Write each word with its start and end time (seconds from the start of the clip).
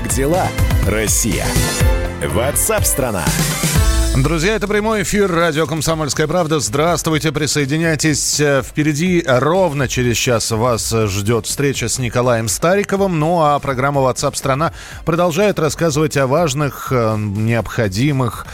Как 0.00 0.08
дела, 0.08 0.48
Россия? 0.86 1.44
Ватсап-страна! 2.24 3.26
Друзья, 4.16 4.56
это 4.56 4.66
прямой 4.66 5.02
эфир 5.02 5.30
радио 5.30 5.66
«Комсомольская 5.66 6.26
правда». 6.26 6.58
Здравствуйте, 6.58 7.32
присоединяйтесь. 7.32 8.40
Впереди 8.64 9.22
ровно 9.26 9.88
через 9.88 10.16
час 10.16 10.50
вас 10.50 10.90
ждет 10.90 11.46
встреча 11.46 11.88
с 11.88 11.98
Николаем 11.98 12.48
Стариковым. 12.48 13.18
Ну 13.18 13.40
а 13.40 13.58
программа 13.58 14.00
WhatsApp 14.00 14.34
страна 14.36 14.72
продолжает 15.04 15.58
рассказывать 15.58 16.16
о 16.16 16.26
важных, 16.26 16.88
э, 16.90 17.16
необходимых 17.16 18.46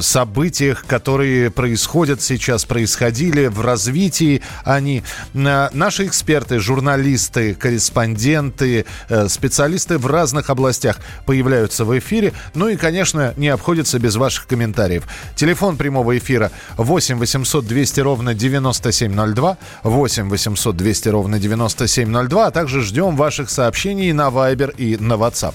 событиях, 0.00 0.84
которые 0.86 1.50
происходят 1.50 2.22
сейчас, 2.22 2.64
происходили 2.64 3.46
в 3.46 3.60
развитии 3.60 4.42
они. 4.64 5.02
Наши 5.34 6.06
эксперты, 6.06 6.58
журналисты, 6.58 7.54
корреспонденты, 7.54 8.86
специалисты 9.28 9.98
в 9.98 10.06
разных 10.06 10.50
областях 10.50 10.98
появляются 11.26 11.84
в 11.84 11.98
эфире. 11.98 12.32
Ну 12.54 12.68
и, 12.68 12.76
конечно, 12.76 13.34
не 13.36 13.48
обходится 13.48 13.98
без 13.98 14.16
ваших 14.16 14.46
комментариев 14.46 14.60
комментариев. 14.60 15.04
Телефон 15.36 15.76
прямого 15.76 16.16
эфира 16.18 16.50
8 16.76 17.18
800 17.18 17.66
200 17.66 18.00
ровно 18.00 18.34
9702, 18.34 19.56
8 19.82 20.28
800 20.28 20.76
200 20.76 21.08
ровно 21.08 21.38
9702, 21.38 22.46
а 22.46 22.50
также 22.50 22.82
ждем 22.82 23.16
ваших 23.16 23.50
сообщений 23.50 24.12
на 24.12 24.28
Viber 24.28 24.74
и 24.76 24.96
на 24.96 25.14
WhatsApp. 25.14 25.54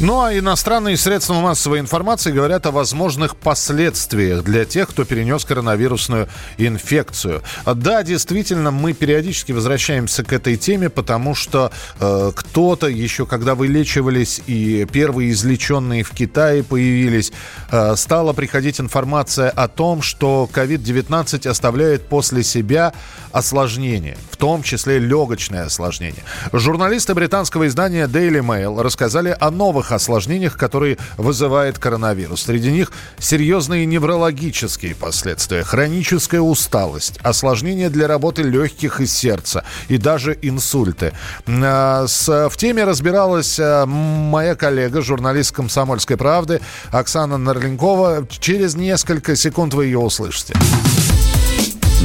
Ну 0.00 0.22
а 0.22 0.32
иностранные 0.32 0.96
средства 0.96 1.34
массовой 1.34 1.78
информации 1.78 2.32
говорят 2.32 2.64
о 2.64 2.70
возможных 2.70 3.36
последствиях 3.36 4.42
для 4.42 4.64
тех, 4.64 4.88
кто 4.88 5.04
перенес 5.04 5.44
коронавирусную 5.44 6.26
инфекцию. 6.56 7.42
Да, 7.66 8.02
действительно, 8.02 8.70
мы 8.70 8.94
периодически 8.94 9.52
возвращаемся 9.52 10.24
к 10.24 10.32
этой 10.32 10.56
теме, 10.56 10.88
потому 10.88 11.34
что 11.34 11.70
э, 11.98 12.32
кто-то 12.34 12.86
еще, 12.86 13.26
когда 13.26 13.54
вылечивались 13.54 14.40
и 14.46 14.86
первые 14.90 15.32
излеченные 15.32 16.02
в 16.02 16.12
Китае 16.12 16.64
появились, 16.64 17.30
э, 17.70 17.94
стала 17.94 18.32
приходить 18.32 18.80
информация 18.80 19.50
о 19.50 19.68
том, 19.68 20.00
что 20.00 20.48
COVID-19 20.50 21.46
оставляет 21.46 22.08
после 22.08 22.42
себя 22.42 22.94
осложнения, 23.32 24.16
в 24.30 24.38
том 24.38 24.62
числе 24.62 24.98
легочное 24.98 25.66
осложнение. 25.66 26.22
Журналисты 26.54 27.14
британского 27.14 27.66
издания 27.66 28.06
Daily 28.06 28.40
Mail 28.40 28.80
рассказали 28.80 29.36
о 29.38 29.50
новых 29.50 29.89
осложнениях, 29.92 30.56
которые 30.56 30.98
вызывает 31.16 31.78
коронавирус. 31.78 32.42
Среди 32.42 32.70
них 32.70 32.92
серьезные 33.18 33.86
неврологические 33.86 34.94
последствия, 34.94 35.62
хроническая 35.62 36.40
усталость, 36.40 37.18
осложнения 37.22 37.90
для 37.90 38.06
работы 38.06 38.42
легких 38.42 39.00
и 39.00 39.06
сердца 39.06 39.64
и 39.88 39.98
даже 39.98 40.38
инсульты. 40.42 41.12
А, 41.46 42.06
в 42.06 42.56
теме 42.56 42.84
разбиралась 42.84 43.58
а, 43.58 43.86
моя 43.86 44.54
коллега, 44.54 45.02
журналист 45.02 45.52
«Комсомольской 45.52 46.16
правды» 46.16 46.60
Оксана 46.90 47.38
Нарленкова. 47.38 48.26
Через 48.38 48.74
несколько 48.74 49.36
секунд 49.36 49.74
вы 49.74 49.86
ее 49.86 49.98
услышите. 49.98 50.54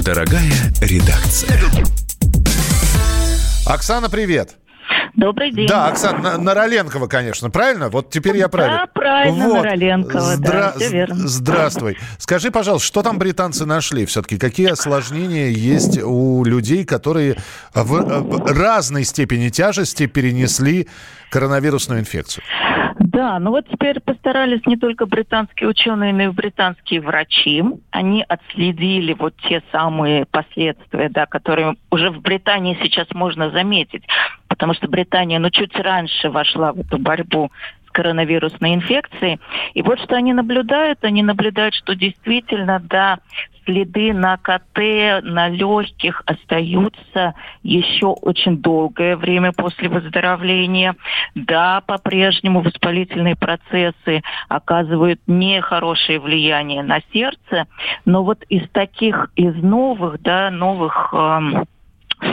Дорогая 0.04 0.52
редакция. 0.82 1.60
Оксана, 3.66 4.10
привет. 4.10 4.58
Добрый 5.16 5.52
день. 5.52 5.68
Да, 5.68 5.88
Оксана 5.88 6.38
Нароленкова, 6.38 7.08
конечно, 7.08 7.50
правильно? 7.50 7.90
Вот 7.90 8.10
теперь 8.10 8.38
я 8.38 8.50
правильно. 8.50 8.80
Да, 8.80 8.88
правильно, 8.88 9.46
вот. 9.46 9.64
Нароленкова, 9.64 10.20
Здра... 10.22 10.52
да, 10.52 10.74
все 10.76 10.90
верно. 10.90 11.16
Здравствуй. 11.16 11.98
Скажи, 12.18 12.52
пожалуйста, 12.52 12.86
что 12.88 13.02
там 13.02 13.18
британцы 13.18 13.66
нашли 13.66 14.06
все-таки? 14.06 14.38
Какие 14.38 14.72
осложнения 14.72 15.50
есть 15.50 16.02
у 16.04 16.44
людей, 16.44 16.86
которые 16.86 17.38
в 17.74 18.54
разной 18.54 19.06
степени 19.06 19.50
тяжести 19.50 20.06
перенесли 20.08 20.88
коронавирусную 21.30 22.02
инфекцию? 22.02 22.44
Да, 23.00 23.40
ну 23.40 23.52
вот 23.52 23.68
теперь 23.70 24.00
постарались 24.02 24.66
не 24.66 24.78
только 24.78 25.06
британские 25.06 25.70
ученые, 25.70 26.14
но 26.14 26.24
и 26.24 26.28
британские 26.30 27.02
врачи. 27.02 27.64
Они 27.92 28.26
отследили 28.28 29.14
вот 29.14 29.34
те 29.48 29.62
самые 29.72 30.26
последствия, 30.26 31.10
да, 31.10 31.26
которые 31.26 31.76
уже 31.92 32.10
в 32.10 32.22
Британии 32.22 32.78
сейчас 32.82 33.08
можно 33.12 33.52
заметить, 33.52 34.04
потому 34.48 34.74
что 34.74 34.88
Британия, 35.06 35.38
ну, 35.38 35.52
чуть 35.52 35.76
раньше 35.76 36.30
вошла 36.30 36.74
в 36.74 36.80
эту 36.80 36.98
борьбу 36.98 37.52
коронавирусной 37.92 38.74
инфекцией. 38.74 39.40
И 39.74 39.82
вот 39.82 40.00
что 40.00 40.16
они 40.16 40.34
наблюдают, 40.34 41.00
они 41.04 41.24
наблюдают, 41.24 41.76
что 41.76 41.96
действительно, 41.96 42.82
да, 42.84 43.20
следы 43.66 44.14
на 44.14 44.38
КТ, 44.38 45.24
на 45.24 45.48
легких 45.48 46.24
остаются 46.26 47.36
еще 47.64 48.08
очень 48.08 48.58
долгое 48.58 49.16
время 49.16 49.54
после 49.54 49.88
выздоровления. 49.88 50.96
Да, 51.36 51.82
по-прежнему 51.82 52.62
воспалительные 52.62 53.36
процессы 53.36 54.24
оказывают 54.50 55.22
нехорошее 55.28 56.20
влияние 56.20 56.84
на 56.84 57.00
сердце, 57.14 57.68
но 58.06 58.24
вот 58.24 58.44
из 58.50 58.68
таких, 58.72 59.32
из 59.36 59.56
новых, 59.56 60.22
да, 60.22 60.50
новых 60.50 61.14
эм, 61.14 61.66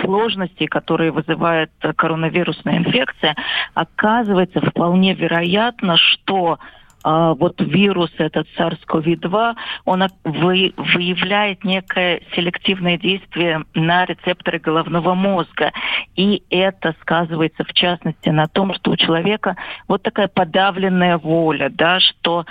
сложностей, 0.02 0.66
которые 0.66 1.10
вызывает 1.10 1.70
коронавирусная 1.96 2.78
инфекция, 2.78 3.36
оказывается 3.74 4.60
вполне 4.60 5.14
вероятно, 5.14 5.96
что 5.96 6.58
а, 7.04 7.34
вот 7.34 7.60
вирус 7.60 8.10
этот 8.18 8.46
SARS-CoV-2, 8.56 9.54
он 9.84 10.04
вы, 10.24 10.72
выявляет 10.76 11.64
некое 11.64 12.22
селективное 12.34 12.96
действие 12.96 13.64
на 13.74 14.04
рецепторы 14.04 14.58
головного 14.58 15.14
мозга. 15.14 15.72
И 16.14 16.42
это 16.50 16.94
сказывается 17.00 17.64
в 17.64 17.72
частности 17.72 18.28
на 18.28 18.46
том, 18.46 18.74
что 18.74 18.92
у 18.92 18.96
человека 18.96 19.56
вот 19.88 20.02
такая 20.02 20.28
подавленная 20.28 21.18
воля, 21.18 21.70
да, 21.70 21.98
что 22.00 22.46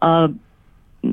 э, 0.00 0.28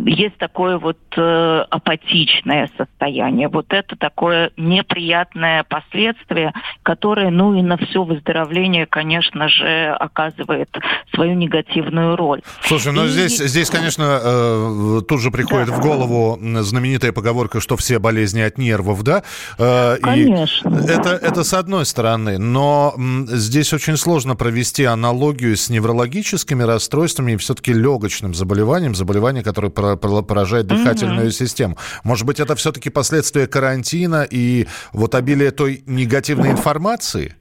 есть 0.05 0.37
такое 0.37 0.77
вот 0.77 0.97
э, 1.17 1.65
апатичное 1.69 2.69
состояние. 2.77 3.49
Вот 3.49 3.65
это 3.69 3.95
такое 3.97 4.51
неприятное 4.55 5.63
последствие, 5.63 6.53
которое, 6.83 7.29
ну 7.29 7.53
и 7.55 7.61
на 7.61 7.77
все 7.77 8.03
выздоровление, 8.03 8.85
конечно 8.85 9.49
же, 9.49 9.95
оказывает 9.99 10.69
свою 11.13 11.33
негативную 11.33 12.15
роль. 12.15 12.41
Слушай, 12.61 12.93
ну 12.93 13.05
и... 13.05 13.09
здесь, 13.09 13.37
здесь, 13.37 13.69
конечно, 13.69 14.19
э, 14.23 15.01
тут 15.07 15.21
же 15.21 15.29
приходит 15.29 15.67
да. 15.67 15.75
в 15.75 15.81
голову 15.81 16.39
знаменитая 16.41 17.11
поговорка, 17.11 17.59
что 17.59 17.75
все 17.75 17.99
болезни 17.99 18.41
от 18.41 18.57
нервов, 18.57 19.03
да? 19.03 19.23
Э, 19.57 19.97
конечно. 20.01 20.69
И 20.69 20.89
это, 20.89 21.09
это 21.09 21.43
с 21.43 21.53
одной 21.53 21.85
стороны, 21.85 22.37
но 22.37 22.93
здесь 23.27 23.73
очень 23.73 23.97
сложно 23.97 24.35
провести 24.35 24.85
аналогию 24.85 25.57
с 25.57 25.69
неврологическими 25.69 26.63
расстройствами 26.63 27.33
и 27.33 27.37
все-таки 27.37 27.73
легочным 27.73 28.33
заболеванием, 28.33 28.95
заболеванием, 28.95 29.43
которое 29.43 29.69
поражает 29.97 30.67
дыхательную 30.67 31.27
угу. 31.27 31.31
систему. 31.31 31.77
Может 32.03 32.25
быть, 32.25 32.39
это 32.39 32.55
все-таки 32.55 32.89
последствия 32.89 33.47
карантина 33.47 34.25
и 34.29 34.67
вот 34.93 35.15
обилие 35.15 35.51
той 35.51 35.83
негативной 35.85 36.51
информации? 36.51 37.35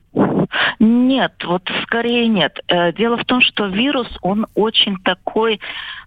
Нет, 0.81 1.35
вот 1.45 1.69
скорее 1.83 2.27
нет. 2.27 2.59
Э, 2.69 2.93
дело 2.95 3.19
в 3.19 3.25
том, 3.27 3.43
что 3.43 3.67
вирус, 3.67 4.09
он 4.23 4.47
очень 4.55 4.97
такой, 5.03 5.55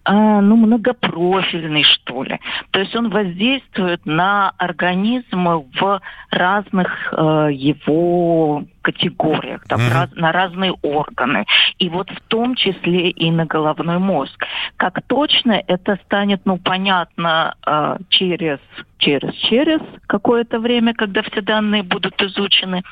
э, 0.04 0.12
ну, 0.12 0.56
многопрофильный, 0.56 1.84
что 1.84 2.24
ли. 2.24 2.40
То 2.72 2.80
есть 2.80 2.94
он 2.96 3.08
воздействует 3.10 4.04
на 4.04 4.50
организм 4.58 5.46
в 5.80 6.00
разных 6.30 7.12
э, 7.12 7.50
его 7.52 8.64
категориях, 8.84 9.64
там, 9.66 9.80
mm-hmm. 9.80 9.92
раз, 9.92 10.10
на 10.14 10.30
разные 10.30 10.72
органы. 10.82 11.46
И 11.78 11.88
вот 11.88 12.10
в 12.10 12.20
том 12.28 12.54
числе 12.54 13.10
и 13.10 13.30
на 13.30 13.46
головной 13.46 13.98
мозг. 13.98 14.44
Как 14.76 15.00
точно 15.06 15.62
это 15.66 15.98
станет, 16.04 16.42
ну, 16.44 16.58
понятно, 16.58 17.56
э, 17.66 17.96
через 18.10 18.58
через 18.98 19.34
через 19.34 19.80
какое-то 20.06 20.58
время, 20.58 20.94
когда 20.94 21.22
все 21.22 21.42
данные 21.42 21.82
будут 21.82 22.20
изучены. 22.22 22.82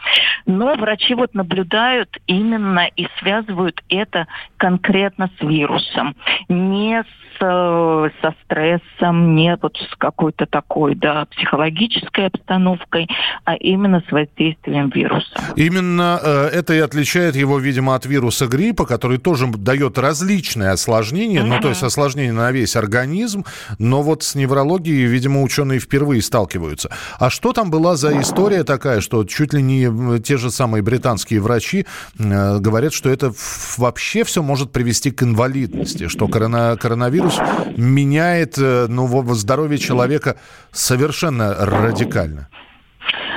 Но 0.47 0.75
врачи 0.75 1.15
вот 1.15 1.35
наблюдают 1.35 2.19
именно 2.27 2.87
и 2.97 3.07
связывают 3.19 3.83
это 3.89 4.27
конкретно 4.57 5.31
с 5.39 5.43
вирусом, 5.43 6.15
не 6.49 7.03
с, 7.03 7.07
э, 7.41 8.11
со 8.21 8.35
стрессом, 8.45 9.35
не 9.35 9.57
вот 9.61 9.77
с 9.77 9.97
какой-то 9.97 10.47
такой, 10.47 10.95
да, 10.95 11.25
психологической 11.27 12.27
обстановкой, 12.27 13.09
а 13.45 13.55
именно 13.55 14.03
с 14.07 14.13
воздействием 14.13 14.91
вируса. 14.91 15.41
Именно 15.57 15.82
именно 15.83 16.21
э, 16.23 16.49
это 16.53 16.75
и 16.75 16.79
отличает 16.79 17.37
его, 17.37 17.59
видимо, 17.59 17.95
от 17.95 18.07
вируса 18.07 18.47
гриппа, 18.47 18.87
который 18.87 19.19
тоже 19.19 19.47
дает 19.47 19.99
различные 19.99 20.71
осложнения, 20.71 21.43
ну, 21.43 21.61
то 21.61 21.69
есть 21.69 21.83
осложнения 21.83 22.33
на 22.33 22.51
весь 22.53 22.77
организм, 22.77 23.45
но 23.79 24.03
вот 24.03 24.23
с 24.23 24.35
неврологией, 24.35 25.05
видимо, 25.07 25.43
ученые 25.43 25.81
впервые 25.81 26.23
сталкиваются. 26.23 26.91
А 27.19 27.31
что 27.31 27.53
там 27.53 27.71
была 27.71 27.97
за 27.97 28.21
история 28.21 28.65
такая, 28.65 29.01
что 29.01 29.25
чуть 29.25 29.53
ли 29.53 29.63
не 29.63 30.21
те 30.21 30.37
же 30.37 30.51
самые 30.51 30.83
британские 30.83 31.41
врачи 31.41 31.87
э, 32.19 32.59
говорят, 32.59 32.93
что 32.93 33.11
это 33.11 33.33
вообще 33.77 34.25
все 34.25 34.43
может 34.43 34.73
привести 34.73 35.11
к 35.11 35.23
инвалидности, 35.23 36.09
что 36.09 36.29
корона, 36.29 36.77
коронавирус 36.81 37.39
меняет 37.77 38.55
э, 38.59 38.87
ну, 38.89 39.35
здоровье 39.35 39.79
человека 39.79 40.37
совершенно 40.73 41.55
радикально? 41.55 42.49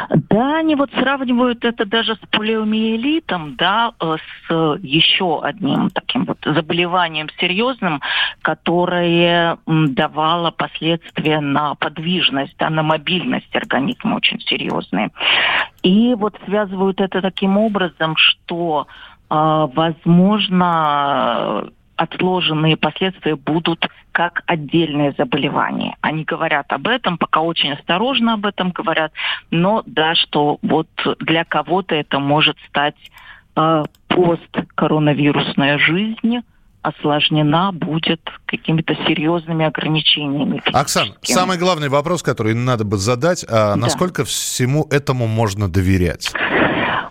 Да, 0.10 0.58
они 0.58 0.76
вот 0.76 0.92
сравнивают 0.92 1.66
это 1.66 1.86
даже 1.86 2.16
с 2.16 2.20
полиомиелитом, 2.32 3.56
да, 3.56 3.94
э, 4.00 4.18
с 4.48 4.78
еще 4.82 5.42
одним 5.42 5.90
таким 5.90 6.26
вот 6.26 6.38
заболеванием 6.44 7.28
серьезным, 7.40 8.02
которое 8.42 9.58
давало 9.66 10.52
последствия 10.52 11.40
на 11.40 11.76
подвижность, 11.76 12.56
да, 12.60 12.70
на 12.70 12.84
мобильность 12.84 13.56
организма 13.56 14.16
очень 14.16 14.40
серьезные. 14.42 15.10
И 15.84 16.14
вот 16.16 16.36
связывают 16.46 17.02
это 17.02 17.22
таким 17.22 17.58
образом, 17.58 18.16
что 18.18 18.88
э, 19.30 19.68
возможно 19.74 21.70
отложенные 21.96 22.78
последствия 22.78 23.36
будут 23.36 23.88
как 24.12 24.44
отдельное 24.46 25.14
заболевание. 25.18 25.96
Они 26.02 26.24
говорят 26.24 26.72
об 26.72 26.88
этом, 26.88 27.18
пока 27.18 27.42
очень 27.42 27.74
осторожно 27.74 28.34
об 28.34 28.46
этом 28.46 28.72
говорят, 28.72 29.12
но 29.52 29.84
да, 29.86 30.16
что 30.16 30.58
вот 30.62 30.88
для 31.20 31.44
кого-то 31.44 31.96
это 31.96 32.20
может 32.20 32.58
стать 32.70 32.96
э, 33.56 33.84
посткоронавирусная 34.08 35.78
жизнь, 35.78 36.42
осложнена 36.82 37.72
будет 37.72 38.22
какими-то 38.46 38.96
серьезными 39.08 39.66
ограничениями. 39.66 40.62
Оксан, 40.72 41.16
самый 41.24 41.58
главный 41.58 41.90
вопрос, 41.90 42.22
который 42.22 42.54
надо 42.54 42.84
бы 42.86 42.98
задать, 42.98 43.44
а 43.50 43.74
да. 43.74 43.76
насколько 43.76 44.24
всему 44.24 44.88
этому 44.92 45.28
можно 45.28 45.68
доверять? 45.68 46.32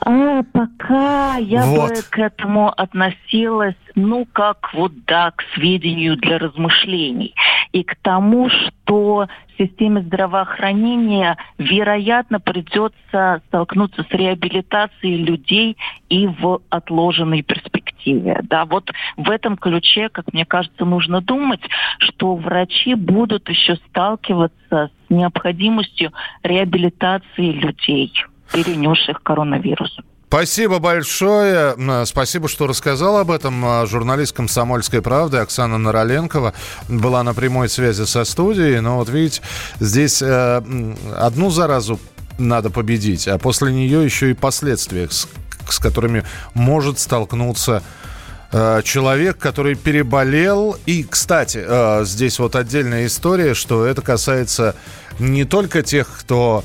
А, 0.07 0.43
пока 0.53 1.37
я 1.39 1.65
вот. 1.65 1.91
бы 1.91 2.03
к 2.11 2.19
этому 2.19 2.69
относилась, 2.69 3.77
ну, 3.95 4.27
как 4.31 4.75
вот, 4.75 4.93
да, 5.07 5.31
к 5.31 5.43
сведению 5.55 6.17
для 6.17 6.39
размышлений. 6.39 7.35
И 7.73 7.83
к 7.85 7.97
тому, 8.03 8.51
что 8.51 9.29
системе 9.57 10.03
здравоохранения, 10.03 11.39
вероятно, 11.57 12.39
придется 12.39 13.41
столкнуться 13.49 14.05
с 14.05 14.11
реабилитацией 14.13 15.25
людей 15.25 15.79
и 16.11 16.27
в 16.27 16.61
отложенной 16.69 17.43
перспективе. 17.43 18.41
Да, 18.43 18.67
вот 18.67 18.93
в 19.17 19.31
этом 19.31 19.57
ключе, 19.57 20.11
как 20.11 20.33
мне 20.35 20.45
кажется, 20.45 20.85
нужно 20.85 21.23
думать, 21.23 21.63
что 21.99 22.35
врачи 22.35 22.95
будут 22.95 23.49
еще 23.49 23.77
сталкиваться 23.89 24.91
с 25.09 25.11
необходимостью 25.11 26.13
реабилитации 26.43 27.53
людей 27.53 28.13
перенесших 28.53 29.23
коронавирус. 29.23 29.99
Спасибо 30.35 30.81
большое. 30.81 31.77
Спасибо, 32.07 32.49
что 32.49 32.67
рассказал 32.67 33.19
об 33.19 33.31
этом. 33.31 33.65
А, 33.65 33.87
журналист 33.87 34.35
«Комсомольской 34.35 35.01
правды» 35.01 35.37
Оксана 35.37 35.79
Нороленкова 35.79 36.55
была 36.89 37.23
на 37.23 37.35
прямой 37.35 37.69
связи 37.69 38.03
со 38.03 38.25
студией. 38.25 38.81
Но 38.81 38.97
вот 38.97 39.09
видите, 39.09 39.43
здесь 39.79 40.21
э, 40.23 40.61
одну 41.17 41.51
заразу 41.51 42.01
надо 42.37 42.71
победить, 42.71 43.29
а 43.29 43.39
после 43.39 43.73
нее 43.73 44.05
еще 44.05 44.33
и 44.33 44.35
последствия, 44.35 45.09
с, 45.09 45.29
с 45.69 45.79
которыми 45.79 46.25
может 46.55 46.99
столкнуться 46.99 47.85
э, 48.51 48.83
человек, 48.83 49.39
который 49.39 49.77
переболел. 49.77 50.77
И, 50.85 51.05
кстати, 51.05 51.63
э, 51.65 52.05
здесь 52.05 52.41
вот 52.41 52.57
отдельная 52.57 53.07
история, 53.07 53.55
что 53.55 53.87
это 53.87 54.03
касается 54.03 54.75
не 55.21 55.45
только 55.45 55.83
тех, 55.83 56.09
кто 56.09 56.65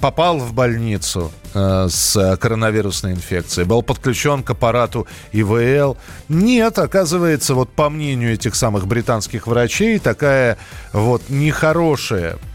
попал 0.00 0.38
в 0.38 0.52
больницу 0.52 1.32
э, 1.54 1.88
с 1.88 2.36
коронавирусной 2.36 3.12
инфекцией, 3.12 3.66
был 3.66 3.82
подключен 3.82 4.42
к 4.42 4.50
аппарату 4.50 5.06
ИВЛ. 5.32 5.96
Нет, 6.28 6.78
оказывается, 6.78 7.54
вот 7.54 7.70
по 7.70 7.88
мнению 7.90 8.34
этих 8.34 8.54
самых 8.54 8.86
британских 8.86 9.46
врачей, 9.46 9.98
такая 9.98 10.58
вот 10.92 11.22
нехорошая 11.28 12.36
Э, 12.36 12.51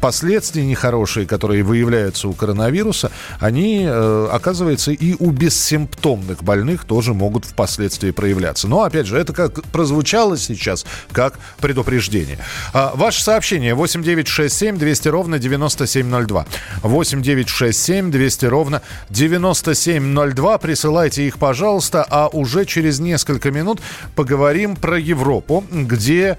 последствия 0.00 0.64
нехорошие, 0.64 1.26
которые 1.26 1.62
выявляются 1.62 2.28
у 2.28 2.32
коронавируса, 2.32 3.10
они, 3.40 3.84
э, 3.86 4.28
оказывается, 4.32 4.92
и 4.92 5.16
у 5.18 5.30
бессимптомных 5.30 6.42
больных 6.42 6.84
тоже 6.84 7.14
могут 7.14 7.44
впоследствии 7.44 8.10
проявляться. 8.10 8.68
Но, 8.68 8.82
опять 8.82 9.06
же, 9.06 9.16
это 9.16 9.32
как 9.32 9.62
прозвучало 9.64 10.36
сейчас, 10.36 10.84
как 11.12 11.38
предупреждение. 11.60 12.38
А, 12.72 12.92
ваше 12.94 13.22
сообщение 13.22 13.74
8967 13.74 14.78
200 14.78 15.08
ровно 15.08 15.38
9702. 15.38 16.46
8967 16.82 18.10
200 18.10 18.46
ровно 18.46 18.82
9702. 19.10 20.58
Присылайте 20.58 21.26
их, 21.26 21.38
пожалуйста, 21.38 22.06
а 22.08 22.28
уже 22.28 22.64
через 22.64 23.00
несколько 23.00 23.50
минут 23.50 23.80
поговорим 24.14 24.76
про 24.76 24.98
Европу, 24.98 25.64
где 25.70 26.38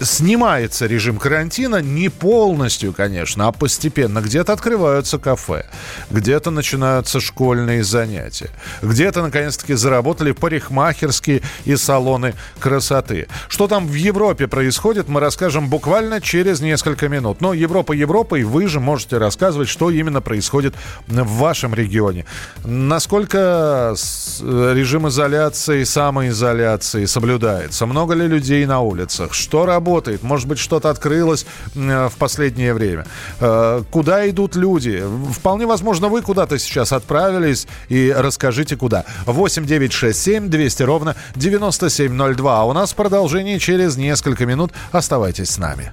снимается 0.00 0.86
режим 0.86 1.18
карантина 1.18 1.82
не 1.82 2.08
полностью, 2.08 2.92
конечно, 2.92 3.48
а 3.48 3.52
постепенно. 3.52 4.20
Где-то 4.20 4.52
открываются 4.52 5.18
кафе, 5.18 5.66
где-то 6.10 6.50
начинаются 6.50 7.20
школьные 7.20 7.84
занятия, 7.84 8.50
где-то, 8.82 9.22
наконец-таки, 9.22 9.74
заработали 9.74 10.32
парикмахерские 10.32 11.42
и 11.64 11.76
салоны 11.76 12.34
красоты. 12.58 13.28
Что 13.48 13.68
там 13.68 13.86
в 13.86 13.94
Европе 13.94 14.46
происходит, 14.48 15.08
мы 15.08 15.20
расскажем 15.20 15.68
буквально 15.68 16.20
через 16.20 16.60
несколько 16.60 17.08
минут. 17.08 17.40
Но 17.40 17.54
Европа 17.54 17.92
Европой, 17.92 18.44
вы 18.44 18.66
же 18.68 18.80
можете 18.80 19.18
рассказывать, 19.18 19.68
что 19.68 19.90
именно 19.90 20.20
происходит 20.20 20.74
в 21.06 21.38
вашем 21.38 21.74
регионе. 21.74 22.24
Насколько 22.64 23.94
режим 24.40 25.08
изоляции, 25.08 25.84
самоизоляции 25.84 27.04
соблюдается? 27.06 27.86
Много 27.86 28.14
ли 28.14 28.26
людей 28.26 28.66
на 28.66 28.80
улице? 28.80 29.21
Вопросах. 29.22 29.34
Что 29.34 29.66
работает? 29.66 30.22
Может 30.22 30.48
быть, 30.48 30.58
что-то 30.58 30.90
открылось 30.90 31.46
э, 31.74 32.08
в 32.08 32.16
последнее 32.16 32.74
время? 32.74 33.06
Э, 33.40 33.82
куда 33.90 34.28
идут 34.28 34.56
люди? 34.56 35.02
Вполне 35.32 35.66
возможно, 35.66 36.08
вы 36.08 36.22
куда-то 36.22 36.58
сейчас 36.58 36.92
отправились 36.92 37.66
и 37.88 38.12
расскажите, 38.16 38.76
куда. 38.76 39.04
8 39.26 39.66
9 39.66 39.92
6 39.92 40.18
7 40.18 40.48
200 40.48 40.82
ровно 40.82 41.16
9702. 41.36 42.60
А 42.60 42.64
у 42.64 42.72
нас 42.72 42.92
продолжение 42.92 43.58
через 43.58 43.96
несколько 43.96 44.46
минут. 44.46 44.72
Оставайтесь 44.92 45.50
с 45.50 45.58
нами. 45.58 45.92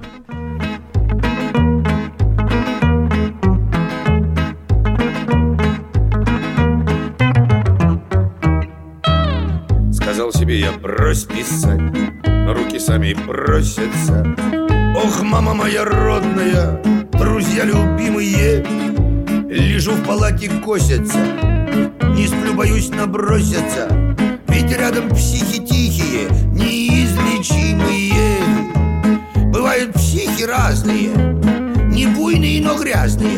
Сказал 9.91 10.31
себе 10.33 10.59
я 10.59 10.71
брось 10.71 11.23
писать 11.23 12.28
руки 12.47 12.79
сами 12.79 13.13
просятся. 13.13 14.25
Ох, 14.95 15.21
мама 15.23 15.53
моя 15.53 15.85
родная, 15.85 16.81
друзья 17.13 17.63
любимые 17.63 18.65
Лежу 19.47 19.91
в 19.91 20.03
палате, 20.05 20.49
косятся 20.63 21.19
Не 22.15 22.27
сплю, 22.27 22.53
боюсь 22.53 22.89
набросятся. 22.89 23.87
Ведь 24.47 24.77
рядом 24.77 25.09
психи 25.09 25.65
тихие, 25.65 26.27
неизлечимые. 26.51 28.13
Бывают 29.53 29.93
психи 29.93 30.43
разные 30.43 31.09
Не 31.85 32.07
буйные, 32.07 32.61
но 32.61 32.75
грязные. 32.77 33.37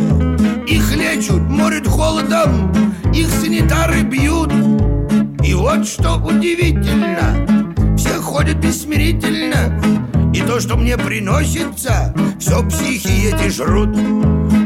Их 0.67 0.95
лечут, 0.95 1.41
морят 1.41 1.87
холодом 1.87 2.73
Их 3.13 3.29
санитары 3.29 4.01
бьют. 4.01 4.51
И 5.45 5.53
вот 5.53 5.85
что 5.85 6.15
удивительно 6.15 7.60
все 8.41 8.43
ходят 8.43 8.57
бессмирительно. 8.57 10.33
И 10.33 10.41
то, 10.41 10.59
что 10.59 10.75
мне 10.75 10.97
приносится, 10.97 12.13
все 12.39 12.65
психи 12.67 13.33
эти 13.33 13.49
жрут. 13.49 13.95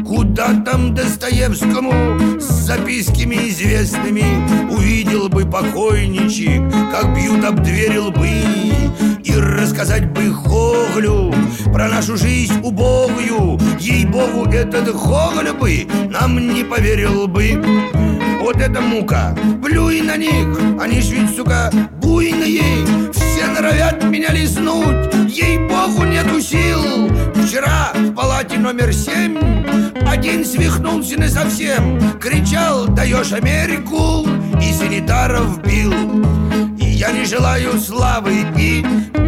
Куда 0.06 0.54
там 0.64 0.94
Достоевскому 0.94 2.40
с 2.40 2.44
записками 2.44 3.48
известными? 3.48 4.72
Увидел 4.72 5.28
бы 5.28 5.44
покойничек, 5.44 6.62
как 6.92 7.14
бьют 7.14 7.44
об 7.44 7.62
двери 7.62 7.98
лбы. 7.98 8.30
И 9.24 9.34
рассказать 9.34 10.10
бы 10.12 10.32
Хоглю 10.32 11.34
про 11.72 11.88
нашу 11.88 12.16
жизнь 12.16 12.54
убогую. 12.62 13.58
Ей-богу, 13.80 14.48
этот 14.50 14.94
Хогль 14.94 15.52
бы 15.52 15.86
нам 16.10 16.38
не 16.38 16.64
поверил 16.64 17.26
бы 17.26 18.05
вот 18.46 18.60
это 18.60 18.80
мука. 18.80 19.34
Плюй 19.60 20.02
на 20.02 20.16
них, 20.16 20.46
они 20.80 21.00
ж 21.00 21.10
ведь, 21.10 21.34
сука, 21.34 21.68
буйные. 22.00 22.86
Все 23.12 23.46
норовят 23.48 24.04
меня 24.04 24.30
лизнуть. 24.30 25.12
Ей-богу, 25.28 26.04
нету 26.04 26.40
сил. 26.40 27.10
Вчера 27.34 27.90
в 27.92 28.14
палате 28.14 28.56
номер 28.58 28.92
семь 28.92 29.36
Один 30.06 30.44
свихнулся 30.44 31.18
на 31.18 31.28
совсем. 31.28 31.98
Кричал, 32.20 32.86
даешь 32.86 33.32
Америку! 33.32 34.24
И 34.62 34.72
санитаров 34.72 35.60
бил. 35.64 35.92
И 36.78 36.84
я 36.84 37.10
не 37.10 37.24
желаю 37.24 37.80
славы 37.80 38.46
И 38.56 38.86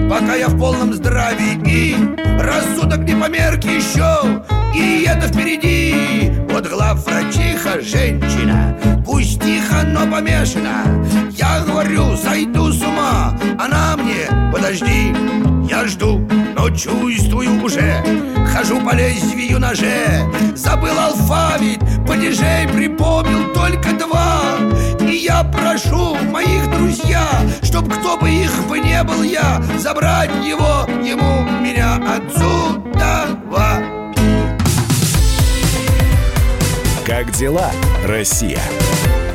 пока 0.09 0.37
я 0.37 0.47
в 0.47 0.57
полном 0.57 0.95
здравии. 0.95 1.59
И 1.67 1.97
рассудок 2.41 3.01
не 3.01 3.21
померк 3.21 3.65
еще 3.65 4.45
И 4.77 5.05
это 5.09 5.27
впереди. 5.27 6.31
Вот 6.51 6.69
глав 6.69 7.05
врачиха 7.05 7.81
женщина 7.81 8.79
тихо, 9.99 10.05
но 10.05 10.11
помешана. 10.11 10.85
Я 11.33 11.61
говорю, 11.61 12.17
сойду 12.17 12.73
с 12.73 12.83
ума. 12.83 13.37
Она 13.59 13.97
мне, 13.97 14.29
подожди 14.53 15.15
Я 15.69 15.87
жду, 15.87 16.27
но 16.57 16.71
чувствую 16.71 17.63
уже. 17.63 18.03
Хожу 18.53 18.81
по 18.81 18.95
лезвию 18.95 19.61
ноже 19.61 20.25
Забыл 20.55 20.99
алфавит, 20.99 21.81
падежей 22.07 22.67
припомнил 22.69 23.53
только 23.53 23.93
два. 23.93 24.43
И 25.01 25.17
я 25.17 25.45
прошу 25.45 26.17
моих 26.31 26.71
друзья 26.71 27.25
Чтоб 27.63 27.93
кто 27.93 28.17
бы 28.17 28.29
их 28.29 28.53
бы 28.69 28.79
не 28.79 29.03
был 29.05 29.23
я 29.23 29.63
Забрать 29.79 30.31
его, 30.45 30.87
ему, 31.03 31.45
меня 31.61 31.97
отсюда. 31.97 32.89
Как 37.07 37.33
дела, 37.33 37.71
Россия? 38.07 38.61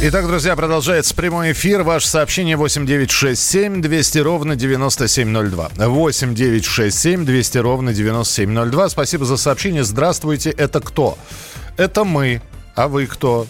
Итак, 0.00 0.28
друзья, 0.28 0.54
продолжается 0.54 1.12
прямой 1.12 1.50
эфир. 1.50 1.82
Ваше 1.82 2.06
сообщение 2.06 2.56
8967 2.56 3.82
200 3.82 4.18
ровно 4.18 4.54
9702. 4.54 5.70
8967 5.74 7.24
200 7.24 7.58
ровно 7.58 7.92
9702. 7.92 8.90
Спасибо 8.90 9.24
за 9.24 9.36
сообщение. 9.36 9.82
Здравствуйте, 9.82 10.50
это 10.50 10.78
кто? 10.78 11.18
Это 11.76 12.04
мы. 12.04 12.40
А 12.76 12.86
вы 12.86 13.06
кто? 13.06 13.48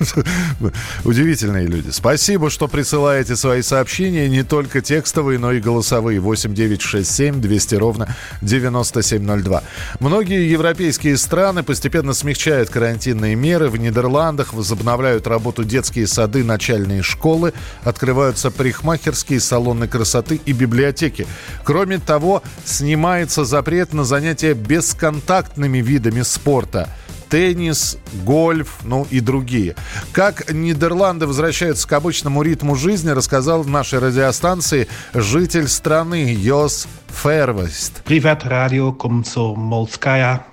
Удивительные 1.04 1.66
люди. 1.66 1.90
Спасибо, 1.90 2.50
что 2.50 2.68
присылаете 2.68 3.36
свои 3.36 3.62
сообщения, 3.62 4.28
не 4.28 4.42
только 4.42 4.80
текстовые, 4.80 5.38
но 5.38 5.52
и 5.52 5.60
голосовые. 5.60 6.20
8 6.20 6.54
9 6.54 6.82
6 6.82 7.10
7 7.10 7.40
200 7.40 7.74
ровно 7.76 8.16
9702. 8.42 9.62
Многие 10.00 10.50
европейские 10.50 11.16
страны 11.16 11.62
постепенно 11.62 12.12
смягчают 12.12 12.70
карантинные 12.70 13.34
меры. 13.34 13.68
В 13.68 13.76
Нидерландах 13.76 14.52
возобновляют 14.52 15.26
работу 15.26 15.64
детские 15.64 16.06
сады, 16.06 16.44
начальные 16.44 17.02
школы, 17.02 17.52
открываются 17.82 18.50
парикмахерские, 18.50 19.40
салоны 19.40 19.88
красоты 19.88 20.40
и 20.44 20.52
библиотеки. 20.52 21.26
Кроме 21.64 21.98
того, 21.98 22.42
снимается 22.64 23.44
запрет 23.44 23.92
на 23.92 24.04
занятия 24.04 24.54
бесконтактными 24.54 25.78
видами 25.78 26.22
спорта– 26.22 26.88
теннис, 27.28 27.98
гольф, 28.24 28.78
ну 28.84 29.06
и 29.10 29.20
другие. 29.20 29.76
Как 30.12 30.52
Нидерланды 30.52 31.26
возвращаются 31.26 31.86
к 31.86 31.92
обычному 31.92 32.42
ритму 32.42 32.74
жизни, 32.74 33.10
рассказал 33.10 33.62
в 33.62 33.68
нашей 33.68 33.98
радиостанции 33.98 34.88
житель 35.14 35.68
страны 35.68 36.32
Йос 36.32 36.86
Фервест. 37.08 38.02
Привет, 38.04 38.44
радио 38.44 38.92
Комсомольская. 38.92 40.46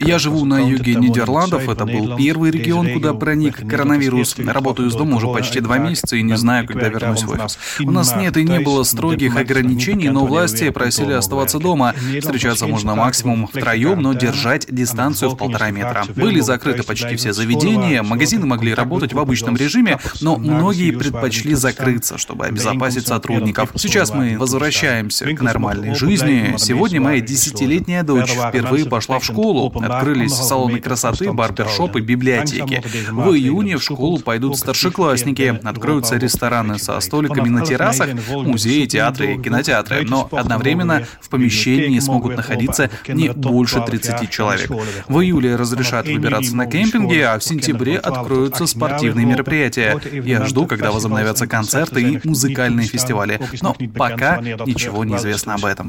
Я 0.00 0.18
живу 0.18 0.44
на 0.44 0.60
юге 0.60 0.94
Нидерландов. 0.94 1.68
Это 1.68 1.86
был 1.86 2.16
первый 2.16 2.50
регион, 2.50 2.92
куда 2.92 3.14
проник 3.14 3.66
коронавирус. 3.68 4.36
Работаю 4.38 4.88
из 4.88 4.94
дома 4.94 5.16
уже 5.16 5.28
почти 5.28 5.60
два 5.60 5.78
месяца 5.78 6.16
и 6.16 6.22
не 6.22 6.36
знаю, 6.36 6.66
когда 6.66 6.88
вернусь 6.88 7.22
в 7.22 7.30
офис. 7.30 7.58
У 7.80 7.90
нас 7.90 8.14
нет 8.16 8.36
и 8.36 8.44
не 8.44 8.60
было 8.60 8.82
строгих 8.82 9.36
ограничений, 9.36 10.08
но 10.08 10.26
власти 10.26 10.70
просили 10.70 11.12
оставаться 11.12 11.58
дома. 11.58 11.94
Встречаться 12.20 12.66
можно 12.66 12.94
максимум 12.94 13.46
втроем, 13.46 14.00
но 14.00 14.12
держать 14.12 14.66
дистанцию 14.68 15.30
в 15.30 15.36
полтора 15.36 15.70
метра. 15.70 16.04
Были 16.14 16.40
закрыты 16.40 16.82
почти 16.82 17.16
все 17.16 17.32
заведения, 17.32 18.02
магазины 18.02 18.46
могли 18.46 18.74
работать 18.74 19.12
в 19.12 19.18
обычном 19.18 19.56
режиме, 19.56 19.98
но 20.20 20.36
многие 20.36 20.90
предпочли 20.90 21.54
закрыться, 21.54 22.18
чтобы 22.18 22.46
обезопасить 22.46 23.06
сотрудников. 23.06 23.70
Сейчас 23.76 24.12
мы 24.12 24.38
возвращаемся 24.38 25.26
к 25.34 25.40
нормальной 25.40 25.94
жизни. 25.94 26.54
Сегодня 26.58 27.00
моя 27.00 27.20
десятилетняя 27.20 28.02
дочь 28.02 28.30
впервые 28.30 28.86
пошла 28.86 29.18
в 29.18 29.29
школу. 29.30 29.72
Открылись 29.82 30.34
салоны 30.34 30.80
красоты, 30.80 31.32
барбершопы, 31.32 32.00
библиотеки. 32.00 32.82
В 33.10 33.32
июне 33.34 33.76
в 33.76 33.82
школу 33.82 34.18
пойдут 34.18 34.58
старшеклассники. 34.58 35.60
Откроются 35.62 36.16
рестораны 36.16 36.78
со 36.78 36.98
столиками 37.00 37.48
на 37.48 37.64
террасах, 37.64 38.10
музеи, 38.30 38.86
театры 38.86 39.34
и 39.34 39.42
кинотеатры. 39.42 40.04
Но 40.06 40.28
одновременно 40.32 41.06
в 41.20 41.28
помещении 41.28 41.98
смогут 41.98 42.36
находиться 42.36 42.90
не 43.08 43.30
больше 43.30 43.80
30 43.80 44.30
человек. 44.30 44.70
В 45.08 45.20
июле 45.20 45.56
разрешат 45.56 46.06
выбираться 46.06 46.56
на 46.56 46.66
кемпинги, 46.66 47.18
а 47.18 47.38
в 47.38 47.44
сентябре 47.44 47.98
откроются 47.98 48.66
спортивные 48.66 49.26
мероприятия. 49.26 50.00
Я 50.24 50.44
жду, 50.46 50.66
когда 50.66 50.90
возобновятся 50.90 51.46
концерты 51.46 52.02
и 52.02 52.20
музыкальные 52.24 52.86
фестивали. 52.86 53.40
Но 53.62 53.76
пока 53.96 54.40
ничего 54.40 55.04
не 55.04 55.16
известно 55.16 55.54
об 55.54 55.64
этом. 55.64 55.88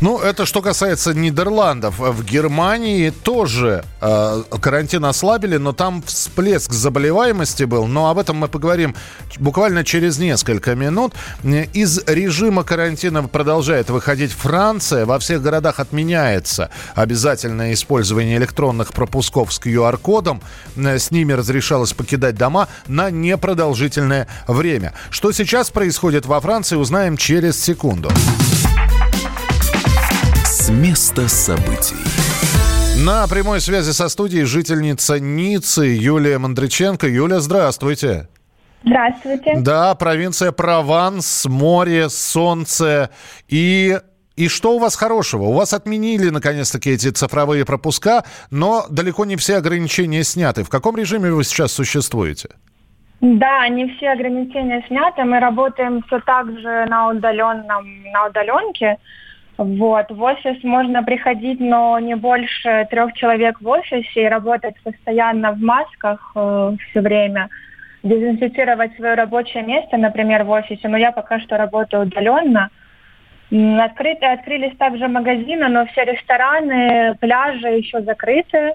Ну, 0.00 0.18
это 0.18 0.46
что 0.46 0.62
касается 0.62 1.14
Нидерландов. 1.14 1.98
В 1.98 2.24
Германии 2.32 3.10
тоже 3.10 3.84
э, 4.00 4.42
карантин 4.58 5.04
ослабили, 5.04 5.58
но 5.58 5.74
там 5.74 6.02
всплеск 6.02 6.72
заболеваемости 6.72 7.64
был. 7.64 7.86
Но 7.86 8.08
об 8.08 8.18
этом 8.18 8.38
мы 8.38 8.48
поговорим 8.48 8.96
буквально 9.38 9.84
через 9.84 10.18
несколько 10.18 10.74
минут. 10.74 11.12
Из 11.44 12.00
режима 12.06 12.64
карантина 12.64 13.28
продолжает 13.28 13.90
выходить 13.90 14.32
Франция. 14.32 15.04
Во 15.04 15.18
всех 15.18 15.42
городах 15.42 15.78
отменяется 15.78 16.70
обязательное 16.94 17.74
использование 17.74 18.38
электронных 18.38 18.94
пропусков 18.94 19.52
с 19.52 19.60
QR-кодом. 19.60 20.40
С 20.74 21.10
ними 21.10 21.34
разрешалось 21.34 21.92
покидать 21.92 22.36
дома 22.36 22.68
на 22.86 23.10
непродолжительное 23.10 24.26
время. 24.48 24.94
Что 25.10 25.32
сейчас 25.32 25.70
происходит 25.70 26.24
во 26.24 26.40
Франции, 26.40 26.76
узнаем 26.76 27.18
через 27.18 27.62
секунду. 27.62 28.10
С 30.62 30.70
места 30.70 31.26
событий. 31.26 31.96
На 33.04 33.26
прямой 33.26 33.60
связи 33.60 33.90
со 33.90 34.08
студией 34.08 34.44
жительница 34.44 35.18
Ниццы 35.18 35.86
Юлия 35.86 36.38
Мандриченко. 36.38 37.08
Юля, 37.08 37.40
здравствуйте. 37.40 38.28
Здравствуйте. 38.84 39.56
Да, 39.56 39.92
провинция 39.96 40.52
Прованс, 40.52 41.46
море, 41.46 42.08
солнце 42.08 43.10
и 43.48 43.98
и 44.36 44.46
что 44.46 44.76
у 44.76 44.78
вас 44.78 44.94
хорошего? 44.94 45.46
У 45.46 45.52
вас 45.52 45.74
отменили, 45.74 46.30
наконец-таки, 46.30 46.90
эти 46.90 47.10
цифровые 47.10 47.64
пропуска, 47.64 48.22
но 48.52 48.84
далеко 48.88 49.24
не 49.24 49.34
все 49.34 49.56
ограничения 49.56 50.22
сняты. 50.22 50.62
В 50.62 50.68
каком 50.68 50.96
режиме 50.96 51.32
вы 51.32 51.42
сейчас 51.42 51.72
существуете? 51.72 52.50
Да, 53.20 53.68
не 53.68 53.88
все 53.96 54.10
ограничения 54.10 54.84
сняты. 54.86 55.24
Мы 55.24 55.40
работаем 55.40 56.04
все 56.06 56.20
так 56.20 56.46
же 56.46 56.86
на 56.88 57.08
удаленном, 57.08 58.02
на 58.12 58.26
удаленке. 58.28 58.98
Вот. 59.64 60.10
В 60.10 60.22
офис 60.22 60.62
можно 60.64 61.02
приходить, 61.02 61.60
но 61.60 61.98
не 61.98 62.16
больше 62.16 62.86
трех 62.90 63.12
человек 63.14 63.60
в 63.60 63.68
офисе 63.68 64.24
и 64.24 64.28
работать 64.28 64.74
постоянно 64.82 65.52
в 65.52 65.60
масках 65.60 66.32
э, 66.34 66.72
все 66.90 67.00
время. 67.00 67.48
Дезинфицировать 68.02 68.96
свое 68.96 69.14
рабочее 69.14 69.62
место, 69.62 69.96
например, 69.96 70.44
в 70.44 70.50
офисе. 70.50 70.88
Но 70.88 70.96
я 70.96 71.12
пока 71.12 71.38
что 71.38 71.56
работаю 71.56 72.02
удаленно. 72.02 72.70
Открыты, 73.50 74.26
открылись 74.26 74.76
также 74.78 75.08
магазины, 75.08 75.68
но 75.68 75.86
все 75.86 76.04
рестораны, 76.04 77.14
пляжи 77.20 77.68
еще 77.68 78.00
закрыты. 78.02 78.74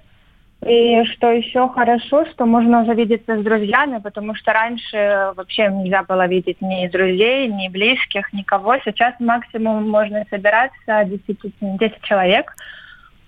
И 0.65 1.03
что 1.13 1.31
еще 1.31 1.69
хорошо, 1.69 2.25
что 2.25 2.45
можно 2.45 2.81
уже 2.81 2.93
видеться 2.95 3.39
с 3.39 3.43
друзьями, 3.43 3.99
потому 4.03 4.33
что 4.35 4.53
раньше 4.53 5.31
вообще 5.35 5.67
нельзя 5.67 6.03
было 6.03 6.27
видеть 6.27 6.61
ни 6.61 6.87
друзей, 6.87 7.47
ни 7.47 7.69
близких, 7.69 8.33
никого. 8.33 8.77
Сейчас 8.83 9.13
максимум 9.19 9.87
можно 9.87 10.25
собираться 10.29 11.05
10, 11.05 11.53
10 11.61 12.01
человек. 12.01 12.53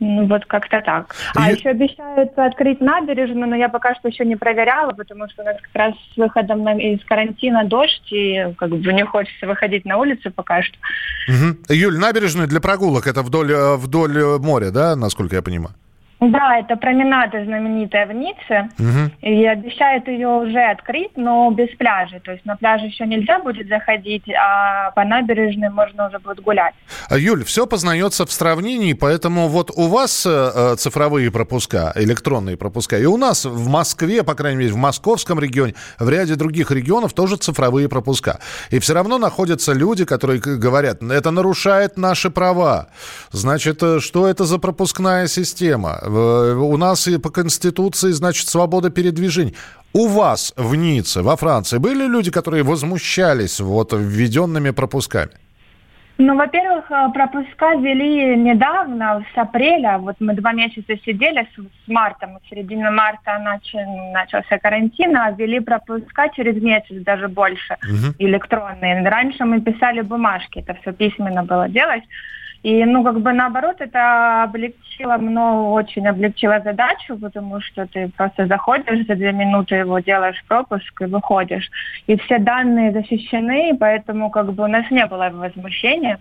Ну, 0.01 0.27
вот 0.27 0.45
как-то 0.45 0.81
так. 0.81 1.13
А 1.35 1.51
и... 1.51 1.55
еще 1.55 1.69
обещают 1.69 2.37
открыть 2.37 2.79
набережную, 2.79 3.49
но 3.49 3.55
я 3.55 3.67
пока 3.67 3.93
что 3.95 4.07
еще 4.07 4.25
не 4.25 4.37
проверяла, 4.37 4.93
потому 4.93 5.29
что 5.29 5.41
у 5.43 5.45
нас 5.45 5.57
как 5.61 5.75
раз 5.75 5.93
с 6.13 6.17
выходом 6.17 6.63
на, 6.63 6.77
из 6.77 7.03
карантина 7.03 7.65
дождь, 7.65 8.07
и 8.11 8.53
как 8.57 8.69
бы 8.69 8.93
не 8.93 9.03
хочется 9.05 9.45
выходить 9.45 9.85
на 9.85 9.97
улицу 9.97 10.31
пока 10.31 10.63
что. 10.63 10.77
Угу. 11.27 11.73
Юль, 11.73 11.97
набережную 11.97 12.47
для 12.47 12.61
прогулок 12.61 13.07
это 13.07 13.21
вдоль, 13.21 13.51
э, 13.51 13.75
вдоль 13.75 14.39
моря, 14.39 14.71
да, 14.71 14.95
насколько 14.95 15.35
я 15.35 15.41
понимаю? 15.41 15.75
Да, 16.19 16.59
это 16.59 16.75
променада 16.75 17.45
знаменитая 17.45 18.05
в 18.05 18.13
Ницце. 18.13 18.69
Угу. 18.77 19.11
И 19.21 19.45
обещают 19.45 20.07
ее 20.07 20.27
уже 20.27 20.59
открыть, 20.59 21.15
но 21.15 21.49
без 21.51 21.69
пляжа. 21.77 22.19
То 22.19 22.31
есть 22.33 22.45
на 22.45 22.57
пляже 22.57 22.87
еще 22.87 23.05
нельзя 23.05 23.39
будет 23.39 23.69
заходить, 23.69 24.23
а 24.29 24.91
по 24.91 25.05
набережной 25.05 25.69
можно 25.69 26.07
уже 26.07 26.19
будет 26.19 26.41
гулять. 26.41 26.73
А, 27.09 27.17
Юль, 27.17 27.45
все 27.45 27.65
познается 27.65 28.25
в 28.25 28.31
сравнении, 28.31 28.93
поэтому 28.93 29.47
вот 29.47 29.71
у 29.73 29.87
вас 29.87 30.25
э, 30.25 30.51
э, 30.53 30.75
цифровые 30.75 31.31
пропуска, 31.31 31.93
электронные 31.95 32.57
пропуска, 32.57 32.97
и 32.97 33.05
у 33.05 33.15
нас 33.15 33.45
в 33.45 33.69
Москве, 33.69 34.23
по 34.23 34.35
крайней 34.35 34.57
мере, 34.57 34.73
в 34.73 34.77
московском 34.77 35.39
регионе, 35.39 35.75
в 35.99 36.09
ряде 36.09 36.35
других 36.35 36.71
регионов 36.71 37.13
тоже 37.13 37.37
цифровые 37.37 37.87
пропуска. 37.87 38.39
И 38.71 38.79
все 38.79 38.93
равно 38.93 39.19
находятся 39.19 39.71
люди, 39.71 40.03
которые 40.03 40.41
говорят, 40.41 41.01
это 41.01 41.31
нарушает 41.31 41.95
наши 41.97 42.29
права. 42.29 42.87
Значит, 43.31 43.81
э, 43.83 43.99
что 44.01 44.27
это 44.27 44.43
за 44.43 44.57
пропускная 44.59 45.27
система? 45.27 46.08
У 46.09 46.77
нас 46.77 47.07
и 47.07 47.17
по 47.17 47.29
Конституции, 47.29 48.11
значит, 48.11 48.47
свобода 48.47 48.89
передвижений. 48.89 49.55
У 49.93 50.07
вас 50.07 50.53
в 50.57 50.75
Ницце, 50.75 51.21
во 51.21 51.35
Франции, 51.35 51.77
были 51.77 52.07
люди, 52.07 52.31
которые 52.31 52.63
возмущались 52.63 53.59
вот 53.59 53.93
введенными 53.93 54.71
пропусками? 54.71 55.31
Ну, 56.21 56.35
во-первых, 56.35 56.91
э, 56.91 57.07
пропуска 57.13 57.75
ввели 57.75 58.35
недавно, 58.35 59.23
с 59.33 59.37
апреля. 59.37 59.97
Вот 59.99 60.17
мы 60.19 60.33
два 60.33 60.51
месяца 60.51 60.97
сидели 61.05 61.47
с, 61.55 61.61
с 61.61 61.87
марта, 61.87 62.27
мы 62.27 62.39
в 62.43 62.49
середине 62.49 62.89
марта 62.89 63.39
начал, 63.39 63.79
начался 64.13 64.57
карантин, 64.57 65.15
а 65.15 65.31
ввели 65.31 65.61
пропуска 65.61 66.27
через 66.35 66.61
месяц, 66.61 67.03
даже 67.05 67.29
больше, 67.29 67.77
угу. 67.83 68.13
электронные. 68.19 69.01
Раньше 69.09 69.45
мы 69.45 69.61
писали 69.61 70.01
бумажки, 70.01 70.59
это 70.59 70.73
все 70.81 70.91
письменно 70.91 71.43
было 71.43 71.69
делать. 71.69 72.03
И, 72.63 72.83
ну, 72.83 73.03
как 73.03 73.21
бы 73.21 73.31
наоборот, 73.31 73.77
это 73.79 74.43
облегчило, 74.43 75.17
много 75.17 75.69
очень 75.69 76.05
облегчило 76.05 76.59
задачу, 76.61 77.17
потому 77.17 77.61
что 77.61 77.87
ты 77.87 78.09
просто 78.17 78.47
заходишь 78.47 79.07
за 79.07 79.15
две 79.15 79.31
минуты, 79.31 79.75
его 79.75 79.99
делаешь 79.99 80.43
пропуск 80.47 81.01
и 81.01 81.05
выходишь. 81.05 81.69
И 82.07 82.17
все 82.17 82.37
данные 82.37 82.91
защищены, 82.91 83.77
поэтому 83.79 84.29
как 84.29 84.53
бы 84.53 84.65
у 84.65 84.67
нас 84.67 84.91
не 84.91 85.05
было 85.05 85.29
возмущения. 85.29 86.19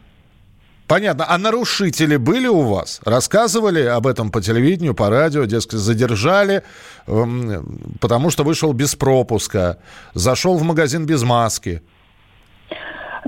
Понятно. 0.87 1.27
А 1.29 1.37
нарушители 1.37 2.17
были 2.17 2.47
у 2.47 2.63
вас? 2.63 3.01
Рассказывали 3.05 3.83
об 3.83 4.07
этом 4.07 4.31
по 4.31 4.41
телевидению, 4.41 4.95
по 4.95 5.11
радио, 5.11 5.45
дескать, 5.45 5.81
задержали, 5.81 6.63
эм, 7.07 7.97
потому 8.01 8.31
что 8.31 8.43
вышел 8.43 8.73
без 8.73 8.95
пропуска, 8.95 9.79
зашел 10.15 10.57
в 10.57 10.63
магазин 10.63 11.05
без 11.05 11.25
маски. 11.25 11.83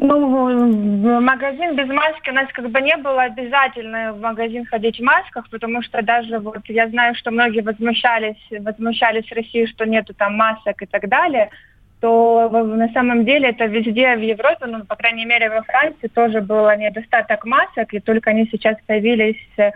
Ну, 0.03 1.21
магазин 1.21 1.77
без 1.77 1.87
маски 1.89 2.31
у 2.31 2.33
нас 2.33 2.49
как 2.55 2.71
бы 2.71 2.81
не 2.81 2.97
было 2.97 3.25
обязательно 3.25 4.15
в 4.15 4.21
магазин 4.21 4.65
ходить 4.65 4.99
в 4.99 5.03
масках, 5.03 5.51
потому 5.51 5.83
что 5.83 6.01
даже 6.01 6.39
вот 6.39 6.63
я 6.69 6.89
знаю, 6.89 7.15
что 7.15 7.31
многие 7.31 7.61
возмущались, 7.61 8.43
возмущались 8.51 9.27
в 9.27 9.35
России, 9.35 9.67
что 9.67 9.85
нету 9.85 10.15
там 10.15 10.37
масок 10.37 10.81
и 10.81 10.87
так 10.87 11.07
далее, 11.07 11.51
то 12.01 12.49
на 12.49 12.89
самом 12.95 13.27
деле 13.27 13.51
это 13.51 13.67
везде 13.67 14.17
в 14.17 14.21
Европе, 14.21 14.65
ну, 14.67 14.87
по 14.87 14.97
крайней 14.97 15.27
мере, 15.27 15.51
во 15.51 15.63
Франции 15.65 16.09
тоже 16.09 16.41
было 16.41 16.75
недостаток 16.79 17.45
масок, 17.45 17.93
и 17.93 18.01
только 18.01 18.31
они 18.31 18.49
сейчас 18.51 18.79
появились 18.87 19.37
э, 19.59 19.73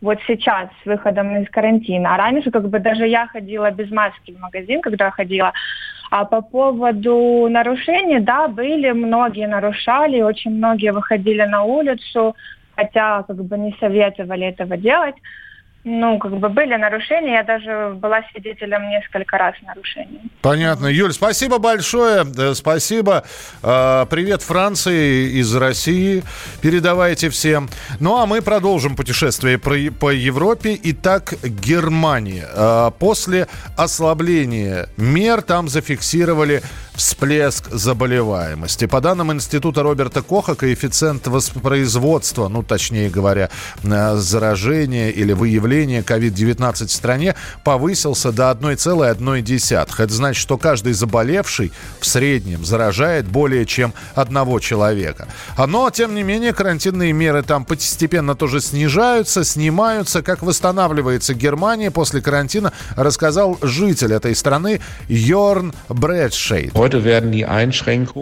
вот 0.00 0.18
сейчас 0.26 0.68
с 0.82 0.86
выходом 0.86 1.36
из 1.36 1.50
карантина. 1.50 2.14
А 2.14 2.16
раньше 2.16 2.50
как 2.50 2.66
бы 2.70 2.78
даже 2.78 3.06
я 3.06 3.26
ходила 3.26 3.70
без 3.70 3.90
маски 3.90 4.32
в 4.32 4.40
магазин, 4.40 4.80
когда 4.80 5.10
ходила. 5.10 5.52
А 6.10 6.24
по 6.24 6.40
поводу 6.40 7.48
нарушений, 7.50 8.20
да, 8.20 8.48
были, 8.48 8.92
многие 8.92 9.48
нарушали, 9.48 10.22
очень 10.22 10.52
многие 10.52 10.92
выходили 10.92 11.42
на 11.42 11.64
улицу, 11.64 12.36
хотя 12.76 13.22
как 13.22 13.36
бы 13.44 13.58
не 13.58 13.76
советовали 13.80 14.46
этого 14.46 14.76
делать 14.76 15.16
ну, 15.86 16.18
как 16.18 16.36
бы 16.36 16.48
были 16.48 16.74
нарушения. 16.74 17.34
Я 17.34 17.44
даже 17.44 17.94
была 17.94 18.20
свидетелем 18.32 18.88
несколько 18.90 19.38
раз 19.38 19.54
нарушений. 19.62 20.20
Понятно. 20.42 20.88
Юль, 20.88 21.12
спасибо 21.12 21.58
большое. 21.58 22.24
Спасибо. 22.54 23.22
А, 23.62 24.04
привет 24.06 24.42
Франции 24.42 25.38
из 25.38 25.54
России. 25.54 26.24
Передавайте 26.60 27.30
всем. 27.30 27.68
Ну, 28.00 28.16
а 28.20 28.26
мы 28.26 28.42
продолжим 28.42 28.96
путешествие 28.96 29.58
по 29.58 30.10
Европе. 30.10 30.76
Итак, 30.82 31.34
Германия. 31.44 32.48
А, 32.52 32.90
после 32.90 33.46
ослабления 33.76 34.88
мер 34.96 35.40
там 35.40 35.68
зафиксировали 35.68 36.62
всплеск 36.96 37.68
заболеваемости. 37.70 38.86
По 38.86 39.00
данным 39.00 39.32
Института 39.32 39.82
Роберта 39.82 40.22
Коха, 40.22 40.54
коэффициент 40.54 41.26
воспроизводства, 41.26 42.48
ну, 42.48 42.62
точнее 42.62 43.10
говоря, 43.10 43.50
э, 43.82 44.16
заражения 44.16 45.10
или 45.10 45.32
выявления 45.32 46.00
COVID-19 46.00 46.86
в 46.86 46.92
стране 46.92 47.34
повысился 47.64 48.32
до 48.32 48.50
1,1. 48.50 50.00
Это 50.00 50.12
значит, 50.12 50.40
что 50.40 50.56
каждый 50.56 50.94
заболевший 50.94 51.72
в 52.00 52.06
среднем 52.06 52.64
заражает 52.64 53.26
более 53.26 53.66
чем 53.66 53.92
одного 54.14 54.58
человека. 54.60 55.28
Но, 55.58 55.90
тем 55.90 56.14
не 56.14 56.22
менее, 56.22 56.52
карантинные 56.52 57.12
меры 57.12 57.42
там 57.42 57.64
постепенно 57.64 58.34
тоже 58.34 58.60
снижаются, 58.60 59.44
снимаются. 59.44 60.22
Как 60.22 60.42
восстанавливается 60.42 61.34
Германия 61.34 61.90
после 61.90 62.20
карантина, 62.20 62.72
рассказал 62.96 63.58
житель 63.62 64.12
этой 64.12 64.34
страны 64.34 64.80
Йорн 65.08 65.74
Брэдшейд. 65.88 66.72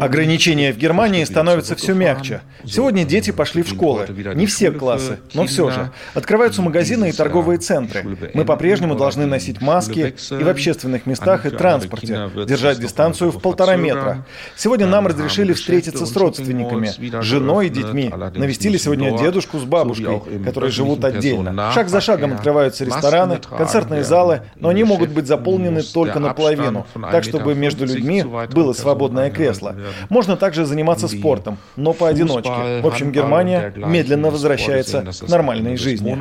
Ограничения 0.00 0.72
в 0.72 0.78
Германии 0.78 1.24
становятся 1.24 1.74
все 1.76 1.94
мягче. 1.94 2.40
Сегодня 2.64 3.04
дети 3.04 3.30
пошли 3.30 3.62
в 3.62 3.68
школы. 3.68 4.06
Не 4.34 4.46
все 4.46 4.70
классы, 4.70 5.18
но 5.34 5.46
все 5.46 5.70
же. 5.70 5.90
Открываются 6.14 6.62
магазины 6.62 7.10
и 7.10 7.12
торговые 7.12 7.58
центры. 7.58 8.04
Мы 8.34 8.44
по-прежнему 8.44 8.94
должны 8.94 9.26
носить 9.26 9.60
маски 9.60 10.14
и 10.30 10.42
в 10.42 10.48
общественных 10.48 11.06
местах 11.06 11.46
и 11.46 11.50
транспорте, 11.50 12.30
держать 12.46 12.78
дистанцию 12.80 13.30
в 13.30 13.40
полтора 13.40 13.76
метра. 13.76 14.26
Сегодня 14.56 14.86
нам 14.86 15.06
разрешили 15.06 15.52
встретиться 15.52 16.06
с 16.06 16.16
родственниками, 16.16 16.90
женой 17.22 17.66
и 17.66 17.70
детьми. 17.70 18.12
Навестили 18.34 18.76
сегодня 18.76 19.16
дедушку 19.18 19.58
с 19.58 19.64
бабушкой, 19.64 20.20
которые 20.44 20.70
живут 20.70 21.04
отдельно. 21.04 21.70
Шаг 21.72 21.88
за 21.88 22.00
шагом 22.00 22.32
открываются 22.34 22.84
рестораны, 22.84 23.38
концертные 23.56 24.04
залы, 24.04 24.42
но 24.56 24.68
они 24.70 24.84
могут 24.84 25.10
быть 25.10 25.26
заполнены 25.26 25.82
только 25.82 26.18
наполовину, 26.18 26.86
так 27.10 27.24
чтобы 27.24 27.54
между 27.54 27.84
людьми 27.86 28.24
было 28.54 28.72
свободное 28.72 29.30
кресло. 29.30 29.74
Можно 30.08 30.36
также 30.36 30.64
заниматься 30.64 31.08
спортом, 31.08 31.58
но 31.76 31.92
поодиночке. 31.92 32.80
В 32.82 32.86
общем, 32.86 33.12
Германия 33.12 33.72
медленно 33.76 34.30
возвращается 34.30 35.02
к 35.02 35.28
нормальной 35.28 35.76
жизни. 35.76 36.12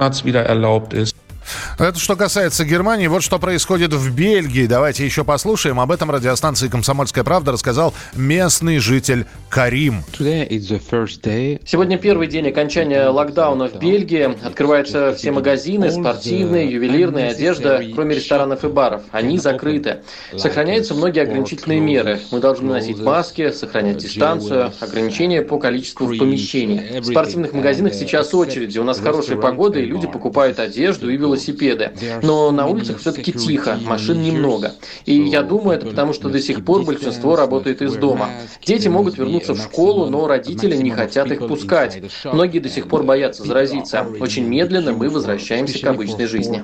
Это 1.78 2.00
что 2.00 2.16
касается 2.16 2.66
Германии. 2.66 3.08
Вот 3.08 3.24
что 3.24 3.40
происходит 3.40 3.94
в 3.94 4.16
Бельгии. 4.16 4.66
Давайте 4.66 5.06
еще 5.06 5.24
послушаем. 5.24 5.80
Об 5.80 5.92
этом 5.92 6.12
радиостанции 6.12 6.68
«Комсомольская 6.68 7.24
правда» 7.24 7.52
рассказал 7.52 7.94
местный 8.16 8.80
житель 8.80 9.26
Карим. 9.50 10.04
Сегодня 10.18 11.98
первый 11.98 12.28
день 12.28 12.48
окончания 12.48 13.08
локдауна 13.08 13.68
в 13.68 13.76
Бельгии. 13.80 14.38
Открываются 14.46 15.14
все 15.14 15.32
магазины, 15.32 15.92
спортивные, 15.92 16.72
ювелирные, 16.72 17.32
одежда, 17.32 17.84
кроме 17.94 18.16
ресторанов 18.16 18.64
и 18.64 18.68
баров. 18.68 19.02
Они 19.12 19.38
закрыты. 19.38 19.98
Сохраняются 20.36 20.94
многие 20.94 21.24
ограничительные 21.24 21.80
меры. 21.80 22.20
Мы 22.32 22.40
должны 22.40 22.72
носить 22.72 23.00
маски, 23.00 23.52
сохранять 23.52 23.98
дистанцию, 23.98 24.72
ограничения 24.80 25.42
по 25.42 25.60
количеству 25.60 26.08
в 26.08 26.18
помещении. 26.18 27.00
В 27.00 27.06
спортивных 27.06 27.54
магазинах 27.54 27.94
сейчас 27.94 28.34
очереди. 28.34 28.80
У 28.80 28.84
нас 28.84 29.00
хорошая 29.00 29.38
погода, 29.38 29.80
и 29.80 29.86
люди 29.86 30.08
покупают 30.08 30.60
одежду 30.60 31.10
и 31.10 31.18
велосипеды 31.18 31.33
велосипеды. 31.34 31.92
Но 32.22 32.52
на 32.52 32.68
улицах 32.68 33.00
все-таки 33.00 33.32
тихо, 33.34 33.78
машин 33.84 34.22
немного. 34.22 34.74
И 35.06 35.14
я 35.14 35.42
думаю, 35.42 35.78
это 35.78 35.88
потому, 35.88 36.14
что 36.14 36.30
до 36.30 36.40
сих 36.40 36.64
пор 36.64 36.84
большинство 36.84 37.36
работает 37.36 37.82
из 37.82 37.96
дома. 37.96 38.30
Дети 38.66 38.88
могут 38.88 39.18
вернуться 39.18 39.54
в 39.54 39.62
школу, 39.62 40.10
но 40.10 40.28
родители 40.28 40.76
не 40.76 40.92
хотят 40.92 41.32
их 41.32 41.48
пускать. 41.48 42.02
Многие 42.26 42.60
до 42.60 42.70
сих 42.70 42.88
пор 42.88 43.04
боятся 43.04 43.44
заразиться. 43.44 44.06
Очень 44.20 44.46
медленно 44.46 44.94
мы 44.94 45.10
возвращаемся 45.10 45.80
к 45.80 45.88
обычной 45.88 46.28
жизни. 46.28 46.64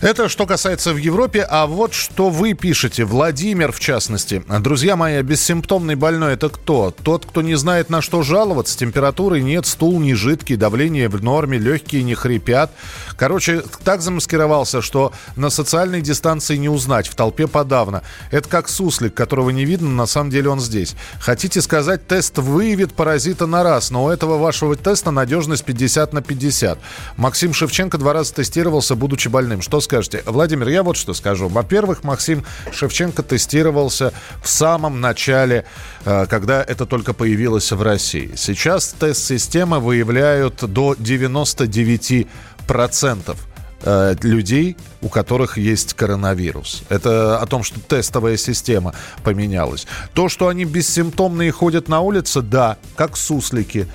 Это 0.00 0.28
что 0.28 0.46
касается 0.46 0.92
в 0.92 0.96
Европе, 0.96 1.46
а 1.48 1.66
вот 1.66 1.92
что 1.92 2.30
вы 2.30 2.54
пишете. 2.54 3.04
Владимир, 3.04 3.72
в 3.72 3.80
частности. 3.80 4.42
Друзья 4.60 4.96
мои, 4.96 5.20
бессимптомный 5.22 5.96
больной 5.96 6.34
это 6.34 6.48
кто? 6.48 6.94
Тот, 7.02 7.26
кто 7.26 7.42
не 7.42 7.56
знает 7.56 7.90
на 7.90 8.00
что 8.00 8.22
жаловаться. 8.22 8.78
Температуры 8.78 9.40
нет, 9.40 9.66
стул 9.66 9.98
не 10.00 10.14
жидкий, 10.14 10.56
давление 10.56 11.08
в 11.08 11.22
норме, 11.22 11.58
легкие 11.58 12.02
не 12.04 12.14
хрипят. 12.14 12.70
Короче, 13.16 13.62
так 13.82 14.02
замаскировался, 14.02 14.82
что 14.82 15.12
на 15.36 15.50
социальной 15.50 16.00
дистанции 16.00 16.56
не 16.56 16.68
узнать, 16.68 17.08
в 17.08 17.14
толпе 17.14 17.46
подавно. 17.46 18.02
Это 18.30 18.48
как 18.48 18.68
суслик, 18.68 19.14
которого 19.14 19.50
не 19.50 19.64
видно, 19.64 19.88
на 19.90 20.06
самом 20.06 20.30
деле 20.30 20.50
он 20.50 20.60
здесь. 20.60 20.94
Хотите 21.20 21.60
сказать, 21.60 22.06
тест 22.06 22.38
выявит 22.38 22.92
паразита 22.92 23.46
на 23.46 23.62
раз, 23.62 23.90
но 23.90 24.04
у 24.04 24.08
этого 24.08 24.38
вашего 24.38 24.76
теста 24.76 25.10
надежность 25.10 25.64
50 25.64 26.12
на 26.12 26.22
50. 26.22 26.78
Максим 27.16 27.52
Шевченко 27.52 27.98
два 27.98 28.12
раза 28.12 28.34
тестировался, 28.34 28.94
будучи 28.94 29.28
больным. 29.28 29.60
Что 29.62 29.77
скажете? 29.80 30.22
Владимир, 30.26 30.68
я 30.68 30.82
вот 30.82 30.96
что 30.96 31.14
скажу. 31.14 31.48
Во-первых, 31.48 32.04
Максим 32.04 32.44
Шевченко 32.72 33.22
тестировался 33.22 34.12
в 34.42 34.48
самом 34.48 35.00
начале, 35.00 35.64
э, 36.04 36.26
когда 36.26 36.62
это 36.62 36.86
только 36.86 37.12
появилось 37.12 37.72
в 37.72 37.82
России. 37.82 38.32
Сейчас 38.36 38.94
тест-системы 38.98 39.80
выявляют 39.80 40.64
до 40.64 40.94
99 40.98 42.26
процентов 42.66 43.48
э, 43.82 44.14
людей, 44.22 44.76
у 45.00 45.08
которых 45.08 45.58
есть 45.58 45.94
коронавирус. 45.94 46.82
Это 46.88 47.38
о 47.38 47.46
том, 47.46 47.62
что 47.62 47.80
тестовая 47.80 48.36
система 48.36 48.94
поменялась. 49.24 49.86
То, 50.14 50.28
что 50.28 50.48
они 50.48 50.64
бессимптомные 50.64 51.52
ходят 51.52 51.88
на 51.88 52.00
улице, 52.00 52.42
да, 52.42 52.76
как 52.96 53.16
суслики. 53.16 53.88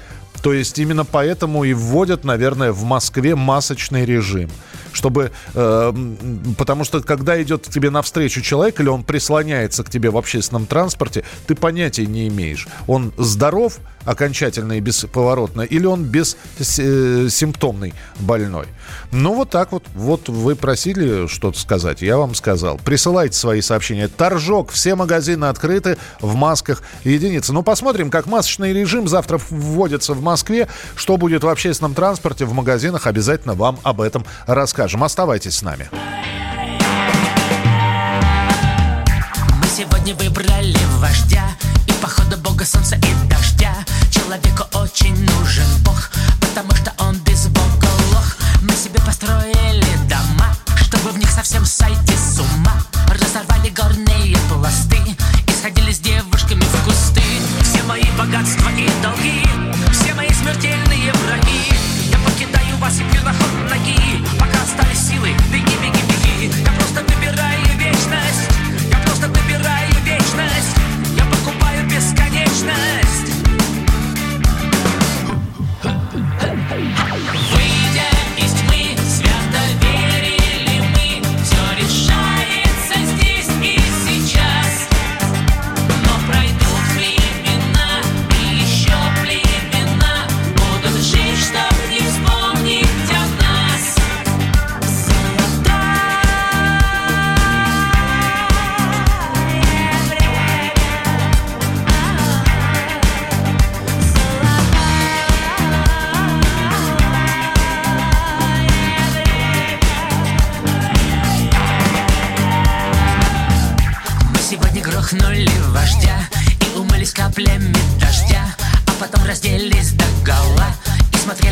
То 0.44 0.52
есть 0.54 0.78
именно 0.78 1.06
поэтому 1.06 1.64
и 1.64 1.74
вводят, 1.74 2.26
наверное, 2.26 2.74
в 2.74 2.84
Москве 2.84 3.34
масочный 3.36 4.06
режим 4.06 4.50
чтобы... 4.94 5.32
Э, 5.54 5.94
потому 6.58 6.84
что 6.84 7.02
когда 7.02 7.42
идет 7.42 7.64
тебе 7.64 7.90
навстречу 7.90 8.42
человек 8.42 8.80
или 8.80 8.88
он 8.88 9.04
прислоняется 9.04 9.84
к 9.84 9.90
тебе 9.90 10.10
в 10.10 10.18
общественном 10.18 10.66
транспорте, 10.66 11.24
ты 11.48 11.56
понятия 11.56 12.06
не 12.06 12.28
имеешь. 12.28 12.68
Он 12.88 13.14
здоров 13.18 13.80
окончательно 14.06 14.74
и 14.74 14.80
бесповоротно 14.82 15.62
или 15.62 15.86
он 15.86 16.04
бессимптомный 16.04 17.90
э, 17.90 18.22
больной. 18.22 18.68
Ну, 19.12 19.34
вот 19.34 19.50
так 19.50 19.72
вот. 19.72 19.84
Вот 19.96 20.30
вы 20.30 20.56
просили 20.56 21.28
что-то 21.28 21.60
сказать, 21.60 22.02
я 22.02 22.18
вам 22.18 22.36
сказал. 22.36 22.78
Присылайте 22.78 23.38
свои 23.38 23.62
сообщения. 23.62 24.08
Торжок, 24.08 24.72
все 24.72 24.96
магазины 24.96 25.46
открыты 25.46 25.98
в 26.20 26.36
масках 26.36 26.84
единицы. 27.04 27.54
Ну, 27.54 27.64
посмотрим, 27.64 28.10
как 28.10 28.26
масочный 28.26 28.74
режим 28.74 29.08
завтра 29.08 29.40
вводится 29.50 30.14
в 30.14 30.22
Москве. 30.22 30.33
Что 30.96 31.18
будет 31.18 31.44
в 31.44 31.48
общественном 31.48 31.94
транспорте, 31.94 32.46
в 32.46 32.54
магазинах, 32.54 33.08
обязательно 33.08 33.54
вам 33.54 33.80
об 33.84 34.02
этом 34.02 34.26
расскажем. 34.48 35.04
Оставайтесь 35.04 35.58
с 35.58 35.62
нами. 35.62 35.90
Мы 39.62 39.68
сегодня 39.68 40.16
выбрали 40.16 40.78
вождя 40.98 41.44
И 41.88 41.92
походу 42.02 42.38
бога 42.38 42.66
солнца 42.66 42.96
и 42.96 43.30
дождя. 43.30 43.74
Человеку 44.12 44.66
очень 44.74 45.16
нужен 45.38 45.66
бог 45.84 46.10
Потому 46.42 46.72
что 46.76 46.92
он 47.00 47.18
без 47.20 47.48
бога 47.48 47.88
лох. 48.12 48.36
Мы 48.62 48.74
себе 48.74 49.00
построили 49.06 49.96
дома 50.10 50.56
Чтобы 50.82 51.10
в 51.12 51.18
них 51.18 51.30
совсем 51.30 51.66
сойти 51.66 52.16
с 52.16 52.40
ума. 52.40 52.74
Разорвали 53.08 53.70
горные 53.70 54.38
пласты 54.50 54.98
И 55.48 55.52
сходили 55.52 55.92
с 55.92 56.00
девушками 56.00 56.62
в 56.62 56.86
кусты. 56.86 57.22
Все 57.64 57.84
мои 57.84 58.06
богатства 58.18 58.70
и 58.70 58.88
долги 59.02 59.23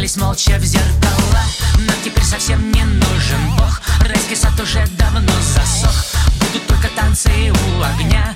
смотрелись 0.07 0.17
молча 0.17 0.57
в 0.57 0.63
зеркала 0.63 1.43
Но 1.77 1.93
теперь 2.03 2.23
совсем 2.23 2.71
не 2.71 2.83
нужен 2.83 3.55
бог. 3.57 3.81
Райский 4.07 4.35
сад 4.35 4.59
уже 4.59 4.85
давно 4.97 5.31
засох. 5.41 6.05
Будут 6.39 6.65
только 6.67 6.87
танцы 6.95 7.29
у 7.51 7.81
огня 7.83 8.35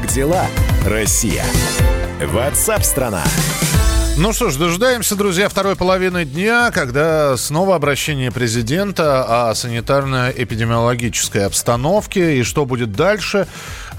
Как 0.00 0.10
дела, 0.10 0.46
Россия? 0.86 1.44
Ватсап-страна! 2.24 3.22
Ну 4.16 4.32
что 4.32 4.50
ж, 4.50 4.56
дожидаемся, 4.56 5.14
друзья, 5.14 5.48
второй 5.48 5.76
половины 5.76 6.24
дня, 6.24 6.70
когда 6.72 7.36
снова 7.36 7.74
обращение 7.74 8.30
президента 8.30 9.48
о 9.48 9.54
санитарно-эпидемиологической 9.54 11.44
обстановке 11.44 12.38
и 12.38 12.42
что 12.42 12.64
будет 12.64 12.92
дальше. 12.92 13.46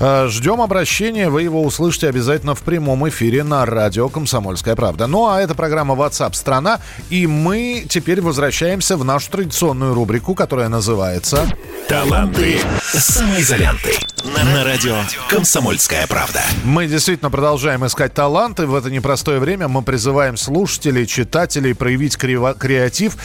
Э, 0.03 0.27
ждем 0.29 0.61
обращения, 0.61 1.29
вы 1.29 1.43
его 1.43 1.63
услышите 1.63 2.09
обязательно 2.09 2.55
в 2.55 2.63
прямом 2.63 3.07
эфире 3.09 3.43
на 3.43 3.67
радио 3.67 4.09
«Комсомольская 4.09 4.75
правда». 4.75 5.05
Ну 5.05 5.27
а 5.27 5.39
это 5.39 5.53
программа 5.53 5.93
WhatsApp 5.93 6.33
страна 6.33 6.79
и 7.11 7.27
мы 7.27 7.85
теперь 7.87 8.19
возвращаемся 8.19 8.97
в 8.97 9.05
нашу 9.05 9.29
традиционную 9.29 9.93
рубрику, 9.93 10.33
которая 10.33 10.69
называется 10.69 11.47
«Таланты 11.87 12.57
самоизоленты» 12.81 13.93
на 14.23 14.63
радио 14.63 14.95
«Комсомольская 15.29 16.07
правда». 16.07 16.41
Мы 16.63 16.87
действительно 16.87 17.29
продолжаем 17.29 17.85
искать 17.85 18.15
таланты. 18.15 18.65
В 18.65 18.73
это 18.73 18.89
непростое 18.89 19.37
время 19.37 19.67
мы 19.67 19.83
призываем 19.83 20.35
слушателей, 20.35 21.05
читателей 21.05 21.75
проявить 21.75 22.17
креатив. 22.17 23.17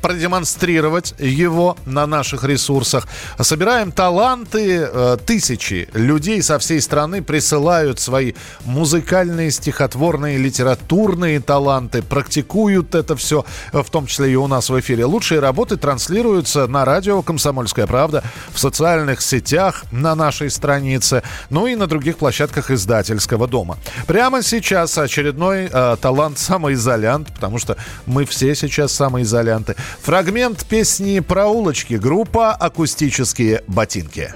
Продемонстрировать 0.00 1.14
его 1.18 1.76
на 1.86 2.06
наших 2.06 2.44
ресурсах. 2.44 3.06
Собираем 3.38 3.92
таланты. 3.92 4.88
Э, 4.92 5.16
тысячи 5.24 5.88
людей 5.92 6.42
со 6.42 6.58
всей 6.58 6.80
страны 6.80 7.22
присылают 7.22 8.00
свои 8.00 8.32
музыкальные, 8.64 9.50
стихотворные, 9.50 10.38
литературные 10.38 11.40
таланты, 11.40 12.02
практикуют 12.02 12.94
это 12.94 13.16
все, 13.16 13.44
в 13.72 13.88
том 13.90 14.06
числе 14.06 14.32
и 14.32 14.36
у 14.36 14.46
нас 14.46 14.70
в 14.70 14.80
эфире. 14.80 15.04
Лучшие 15.04 15.40
работы 15.40 15.76
транслируются 15.76 16.66
на 16.66 16.84
радио 16.84 17.22
«Комсомольская 17.22 17.86
правда», 17.86 18.22
в 18.52 18.58
социальных 18.58 19.22
сетях 19.22 19.84
на 19.90 20.14
нашей 20.14 20.50
странице, 20.50 21.22
ну 21.50 21.66
и 21.66 21.74
на 21.74 21.86
других 21.86 22.18
площадках 22.18 22.70
издательского 22.70 23.46
дома. 23.46 23.78
Прямо 24.06 24.42
сейчас 24.42 24.96
очередной 24.98 25.68
э, 25.72 25.96
талант 26.00 26.38
самоизолянт, 26.38 27.32
потому 27.34 27.58
что 27.58 27.76
мы 28.06 28.24
все 28.24 28.54
сейчас 28.54 28.92
самоизолянты. 28.92 29.76
Фрагмент 30.02 30.64
песни 30.66 31.20
про 31.20 31.46
улочки. 31.46 31.94
Группа 31.94 32.52
«Акустические 32.52 33.62
ботинки». 33.66 34.32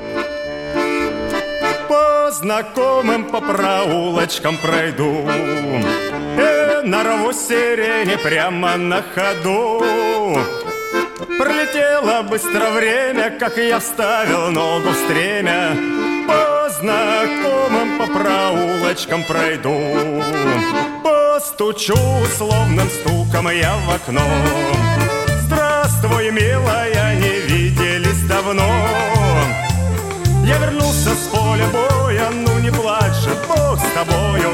По 1.88 2.31
знакомым 2.33 3.25
по 3.25 3.40
проулочкам 3.40 4.57
пройду 4.59 5.29
И 6.37 6.87
нарву 6.87 7.33
сирени 7.33 8.17
прямо 8.17 8.77
на 8.77 9.03
ходу 9.03 9.83
Пролетело 11.38 12.23
быстро 12.23 12.71
время, 12.71 13.31
как 13.38 13.57
я 13.57 13.79
вставил 13.79 14.51
ногу 14.51 14.90
в 14.90 14.97
стремя 14.97 15.77
По 16.27 16.71
знакомым 16.71 17.99
по 17.99 18.07
проулочкам 18.07 19.25
пройду 19.25 20.23
Постучу 21.03 21.95
условным 22.23 22.88
стуком 22.88 23.49
я 23.51 23.75
в 23.77 23.90
окно 23.90 24.23
Здравствуй, 26.05 26.31
милая, 26.33 27.14
не 27.14 27.40
виделись 27.49 28.21
давно. 28.29 28.69
Я 30.45 30.59
вернулся 30.59 31.14
с 31.14 31.29
поля 31.33 31.64
боя, 31.73 32.29
ну 32.31 32.59
не 32.59 32.71
плачь, 32.71 33.27
Бог 33.49 33.79
с 33.79 33.90
тобою. 33.95 34.51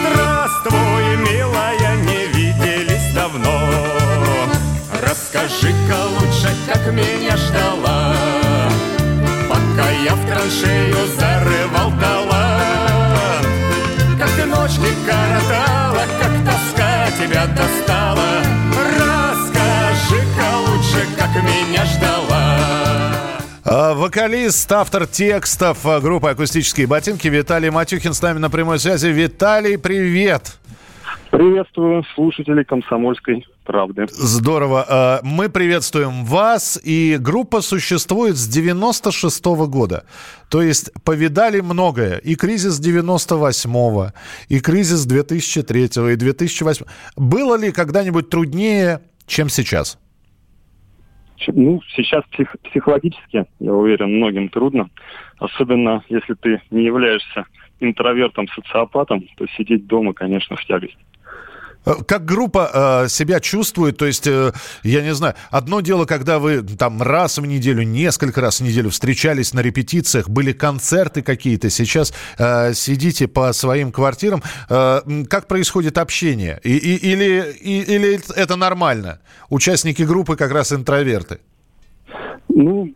Здравствуй, 0.00 1.16
милая, 1.18 1.94
не 2.02 2.26
виделись 2.26 3.14
давно. 3.14 3.60
Расскажи-ка 5.00 6.04
лучше, 6.18 6.52
как 6.66 6.92
меня 6.92 7.36
ждала. 7.36 8.12
Пока 9.48 9.90
я 9.90 10.16
в 10.16 10.26
траншею 10.26 10.96
как 21.34 21.42
меня 21.42 21.84
ждала 21.84 22.58
а, 23.64 23.94
Вокалист, 23.94 24.70
автор 24.72 25.06
текстов 25.06 25.84
а, 25.84 26.00
группы 26.00 26.28
«Акустические 26.30 26.86
ботинки» 26.86 27.28
Виталий 27.28 27.70
Матюхин 27.70 28.14
с 28.14 28.22
нами 28.22 28.38
на 28.38 28.48
прямой 28.48 28.78
связи. 28.78 29.08
Виталий, 29.08 29.76
привет! 29.76 30.58
Приветствую 31.30 32.02
слушателей 32.14 32.64
«Комсомольской 32.64 33.46
правды». 33.64 34.06
Здорово. 34.08 34.86
А, 34.88 35.20
мы 35.22 35.50
приветствуем 35.50 36.24
вас. 36.24 36.80
И 36.82 37.18
группа 37.20 37.60
существует 37.60 38.36
с 38.36 38.48
96 38.48 39.44
-го 39.44 39.66
года. 39.66 40.04
То 40.48 40.62
есть 40.62 40.90
повидали 41.04 41.60
многое. 41.60 42.16
И 42.16 42.36
кризис 42.36 42.80
98-го, 42.80 44.12
и 44.48 44.60
кризис 44.60 45.04
2003 45.04 46.12
и 46.12 46.16
2008 46.16 46.86
Было 47.16 47.56
ли 47.56 47.70
когда-нибудь 47.70 48.30
труднее, 48.30 49.02
чем 49.26 49.50
сейчас? 49.50 49.98
Ну, 51.46 51.80
сейчас 51.94 52.24
псих, 52.26 52.56
психологически, 52.64 53.46
я 53.60 53.72
уверен, 53.72 54.16
многим 54.16 54.48
трудно. 54.48 54.90
Особенно, 55.38 56.04
если 56.08 56.34
ты 56.34 56.60
не 56.70 56.84
являешься 56.84 57.46
интровертом-социопатом, 57.80 59.24
то 59.36 59.46
сидеть 59.56 59.86
дома, 59.86 60.12
конечно, 60.12 60.56
в 60.56 60.64
тягость. 60.64 60.98
Э, 61.88 61.94
как 62.06 62.24
группа 62.24 63.04
э, 63.04 63.08
себя 63.08 63.40
чувствует? 63.40 63.96
То 63.96 64.06
есть, 64.06 64.26
э, 64.26 64.52
я 64.82 65.02
не 65.02 65.14
знаю, 65.14 65.34
одно 65.50 65.80
дело, 65.80 66.04
когда 66.04 66.38
вы 66.38 66.62
там 66.62 67.02
раз 67.02 67.38
в 67.38 67.46
неделю, 67.46 67.82
несколько 67.82 68.40
раз 68.40 68.60
в 68.60 68.64
неделю 68.64 68.90
встречались 68.90 69.54
на 69.54 69.60
репетициях, 69.60 70.28
были 70.28 70.52
концерты 70.52 71.22
какие-то, 71.22 71.70
сейчас 71.70 72.12
э, 72.38 72.74
сидите 72.74 73.26
по 73.26 73.52
своим 73.52 73.90
квартирам. 73.90 74.42
Э, 74.68 75.00
как 75.28 75.48
происходит 75.48 75.96
общение? 75.98 76.60
И, 76.62 76.76
и, 76.76 77.12
или, 77.12 77.52
и, 77.60 77.80
или 77.80 78.18
это 78.36 78.56
нормально? 78.56 79.20
Участники 79.48 80.02
группы 80.02 80.36
как 80.36 80.52
раз 80.52 80.72
интроверты. 80.72 81.38
Ну, 82.48 82.92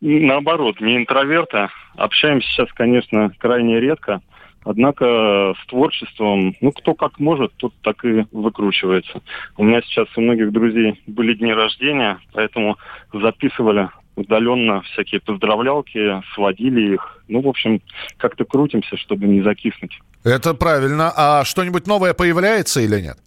наоборот, 0.00 0.80
не 0.80 0.96
интроверты. 0.96 1.68
Общаемся 1.96 2.46
сейчас, 2.48 2.68
конечно, 2.74 3.32
крайне 3.38 3.80
редко. 3.80 4.20
Однако 4.64 5.54
с 5.62 5.66
творчеством, 5.66 6.56
ну, 6.60 6.72
кто 6.72 6.94
как 6.94 7.18
может, 7.18 7.52
тот 7.56 7.74
так 7.82 8.04
и 8.04 8.24
выкручивается. 8.32 9.20
У 9.56 9.64
меня 9.64 9.82
сейчас 9.82 10.08
у 10.16 10.22
многих 10.22 10.52
друзей 10.52 11.00
были 11.06 11.34
дни 11.34 11.52
рождения, 11.52 12.18
поэтому 12.32 12.76
записывали 13.12 13.90
удаленно 14.16 14.80
всякие 14.82 15.20
поздравлялки, 15.20 16.22
сводили 16.34 16.94
их. 16.94 17.22
Ну, 17.28 17.42
в 17.42 17.48
общем, 17.48 17.80
как-то 18.16 18.44
крутимся, 18.44 18.96
чтобы 18.96 19.26
не 19.26 19.42
закиснуть. 19.42 19.98
Это 20.24 20.54
правильно. 20.54 21.12
А 21.14 21.44
что-нибудь 21.44 21.86
новое 21.86 22.14
появляется 22.14 22.80
или 22.80 23.00
нет? 23.00 23.18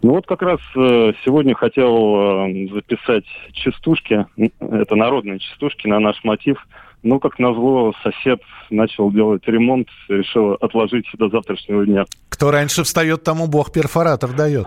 Ну 0.00 0.12
вот 0.12 0.26
как 0.26 0.42
раз 0.42 0.60
э, 0.76 1.12
сегодня 1.24 1.54
хотел 1.56 2.46
э, 2.46 2.68
записать 2.72 3.24
частушки, 3.52 4.26
это 4.36 4.94
народные 4.94 5.40
частушки 5.40 5.88
на 5.88 5.98
наш 5.98 6.22
мотив– 6.24 6.64
ну, 7.02 7.20
как 7.20 7.38
назло, 7.38 7.92
сосед 8.02 8.40
начал 8.70 9.10
делать 9.10 9.42
ремонт, 9.46 9.88
решил 10.08 10.52
отложить 10.54 11.06
до 11.14 11.28
завтрашнего 11.28 11.84
дня. 11.86 12.04
Кто 12.28 12.50
раньше 12.50 12.84
встает, 12.84 13.24
тому 13.24 13.46
бог 13.46 13.72
перфоратор 13.72 14.32
дает. 14.32 14.66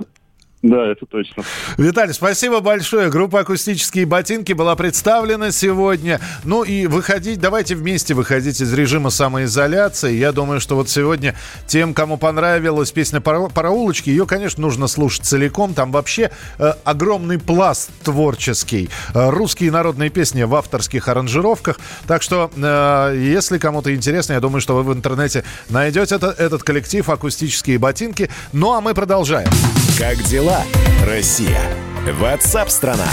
Да, 0.62 0.86
это 0.86 1.08
точно. 1.08 1.44
Виталий, 1.78 2.14
спасибо 2.14 2.60
большое. 2.60 3.10
Группа 3.10 3.40
«Акустические 3.40 4.06
ботинки» 4.06 4.54
была 4.54 4.76
представлена 4.76 5.52
сегодня. 5.52 6.20
Ну 6.44 6.64
и 6.64 6.86
выходить, 6.86 7.40
давайте 7.40 7.76
вместе 7.76 8.14
выходить 8.14 8.62
из 8.62 8.72
режима 8.72 9.10
самоизоляции. 9.10 10.14
Я 10.14 10.32
думаю, 10.32 10.60
что 10.60 10.76
вот 10.76 10.88
сегодня 10.88 11.36
тем, 11.66 11.96
кому 11.96 12.18
понравилась 12.18 12.92
песня 12.92 13.22
«Параулочки», 13.22 14.12
ее, 14.12 14.28
конечно, 14.28 14.62
нужно 14.62 14.86
слушать 14.86 15.26
целиком. 15.26 15.74
Там 15.74 15.92
вообще 15.92 16.30
э, 16.60 16.74
огромный 16.84 17.40
пласт 17.40 17.90
творческий. 18.04 18.90
Э, 19.16 19.32
русские 19.32 19.72
народные 19.72 20.12
песни 20.12 20.44
в 20.44 20.54
авторских 20.54 21.08
аранжировках. 21.08 21.80
Так 22.06 22.22
что, 22.22 22.52
э, 22.56 23.16
если 23.18 23.58
кому-то 23.58 23.96
интересно, 23.96 24.34
я 24.34 24.40
думаю, 24.40 24.62
что 24.62 24.76
вы 24.76 24.84
в 24.84 24.94
интернете 24.94 25.44
найдете 25.70 26.14
это, 26.14 26.28
этот 26.28 26.62
коллектив 26.62 27.10
«Акустические 27.10 27.80
ботинки». 27.80 28.30
Ну 28.54 28.74
а 28.74 28.82
мы 28.82 28.94
продолжаем. 28.94 29.50
Как 30.02 30.18
дела, 30.24 30.64
Россия? 31.06 31.62
Ватсап-страна! 32.20 33.06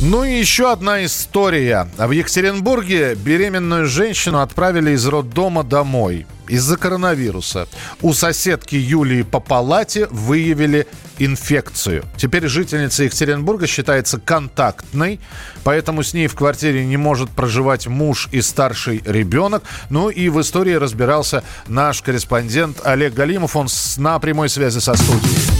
Ну 0.00 0.24
и 0.24 0.38
еще 0.38 0.72
одна 0.72 1.04
история. 1.04 1.86
В 1.98 2.10
Екатеринбурге 2.12 3.14
беременную 3.14 3.84
женщину 3.84 4.40
отправили 4.40 4.92
из 4.92 5.06
роддома 5.06 5.64
домой 5.64 6.26
из-за 6.48 6.78
коронавируса. 6.78 7.68
У 8.00 8.14
соседки 8.14 8.74
Юлии 8.74 9.20
по 9.20 9.38
палате 9.38 10.06
выявили 10.10 10.86
инфекцию. 11.18 12.04
Теперь 12.16 12.46
жительница 12.46 13.04
Екатеринбурга 13.04 13.66
считается 13.66 14.18
контактной, 14.18 15.20
поэтому 15.62 16.02
с 16.02 16.14
ней 16.14 16.26
в 16.26 16.34
квартире 16.34 16.86
не 16.86 16.96
может 16.96 17.28
проживать 17.28 17.86
муж 17.86 18.30
и 18.32 18.40
старший 18.40 19.02
ребенок. 19.04 19.62
Ну 19.90 20.08
и 20.08 20.30
в 20.30 20.40
истории 20.40 20.72
разбирался 20.72 21.44
наш 21.68 22.00
корреспондент 22.00 22.80
Олег 22.82 23.12
Галимов. 23.12 23.56
Он 23.56 23.68
на 23.98 24.18
прямой 24.18 24.48
связи 24.48 24.78
со 24.78 24.94
студией. 24.94 25.55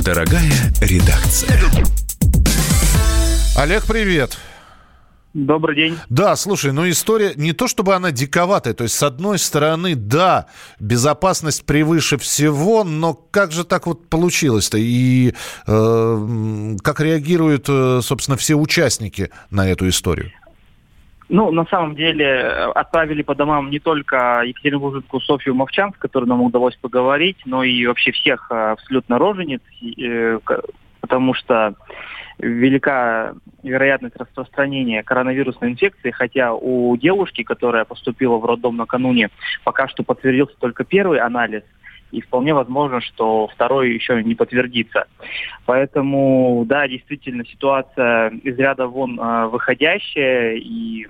Дорогая 0.00 0.50
редакция. 0.80 1.60
Олег, 3.56 3.84
привет. 3.84 4.38
Добрый 5.34 5.76
день. 5.76 5.98
Да, 6.08 6.34
слушай, 6.36 6.72
ну 6.72 6.88
история 6.88 7.34
не 7.36 7.52
то 7.52 7.68
чтобы 7.68 7.94
она 7.94 8.10
диковатая, 8.10 8.72
то 8.72 8.84
есть 8.84 8.94
с 8.94 9.02
одной 9.02 9.38
стороны, 9.38 9.94
да, 9.94 10.46
безопасность 10.80 11.64
превыше 11.66 12.16
всего, 12.16 12.84
но 12.84 13.12
как 13.12 13.52
же 13.52 13.64
так 13.64 13.86
вот 13.86 14.08
получилось-то 14.08 14.78
и 14.78 15.34
э, 15.66 16.76
как 16.82 17.00
реагируют, 17.00 17.66
э, 17.68 18.00
собственно, 18.02 18.38
все 18.38 18.54
участники 18.54 19.30
на 19.50 19.68
эту 19.68 19.88
историю? 19.88 20.32
Ну, 21.32 21.50
на 21.50 21.64
самом 21.64 21.94
деле, 21.94 22.42
отправили 22.74 23.22
по 23.22 23.34
домам 23.34 23.70
не 23.70 23.78
только 23.78 24.42
Екатеринбургскую 24.44 25.22
Софью 25.22 25.54
Мовчан, 25.54 25.94
с 25.94 25.96
которой 25.96 26.26
нам 26.26 26.42
удалось 26.42 26.76
поговорить, 26.76 27.38
но 27.46 27.64
и 27.64 27.86
вообще 27.86 28.12
всех 28.12 28.48
э, 28.50 28.72
абсолютно 28.72 29.18
рожениц, 29.18 29.62
э, 29.96 30.38
потому 31.00 31.32
что 31.32 31.74
велика 32.38 33.32
вероятность 33.62 34.16
распространения 34.16 35.02
коронавирусной 35.02 35.70
инфекции, 35.70 36.10
хотя 36.10 36.52
у 36.52 36.94
девушки, 36.98 37.44
которая 37.44 37.86
поступила 37.86 38.36
в 38.36 38.44
роддом 38.44 38.76
накануне, 38.76 39.30
пока 39.64 39.88
что 39.88 40.02
подтвердился 40.02 40.56
только 40.60 40.84
первый 40.84 41.18
анализ, 41.18 41.62
и 42.12 42.20
вполне 42.20 42.54
возможно, 42.54 43.00
что 43.00 43.48
второй 43.48 43.94
еще 43.94 44.22
не 44.22 44.34
подтвердится. 44.34 45.06
Поэтому, 45.64 46.64
да, 46.66 46.86
действительно, 46.86 47.44
ситуация 47.46 48.28
из 48.30 48.56
ряда 48.58 48.86
вон 48.86 49.18
э, 49.18 49.46
выходящая, 49.46 50.56
и 50.56 51.06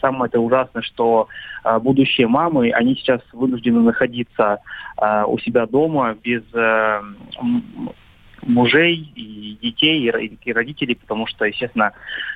самое 0.00 0.28
это 0.28 0.40
ужасное, 0.40 0.82
что 0.82 1.28
э, 1.64 1.78
будущие 1.78 2.26
мамы, 2.26 2.70
они 2.72 2.94
сейчас 2.96 3.20
вынуждены 3.32 3.80
находиться 3.80 4.58
э, 5.00 5.24
у 5.26 5.38
себя 5.38 5.66
дома 5.66 6.16
без 6.22 6.42
э, 6.54 7.02
мужей 8.42 9.12
и 9.14 9.58
детей 9.62 10.10
и 10.44 10.52
родителей, 10.52 10.96
потому 10.96 11.26
что, 11.26 11.46
естественно, 11.46 11.92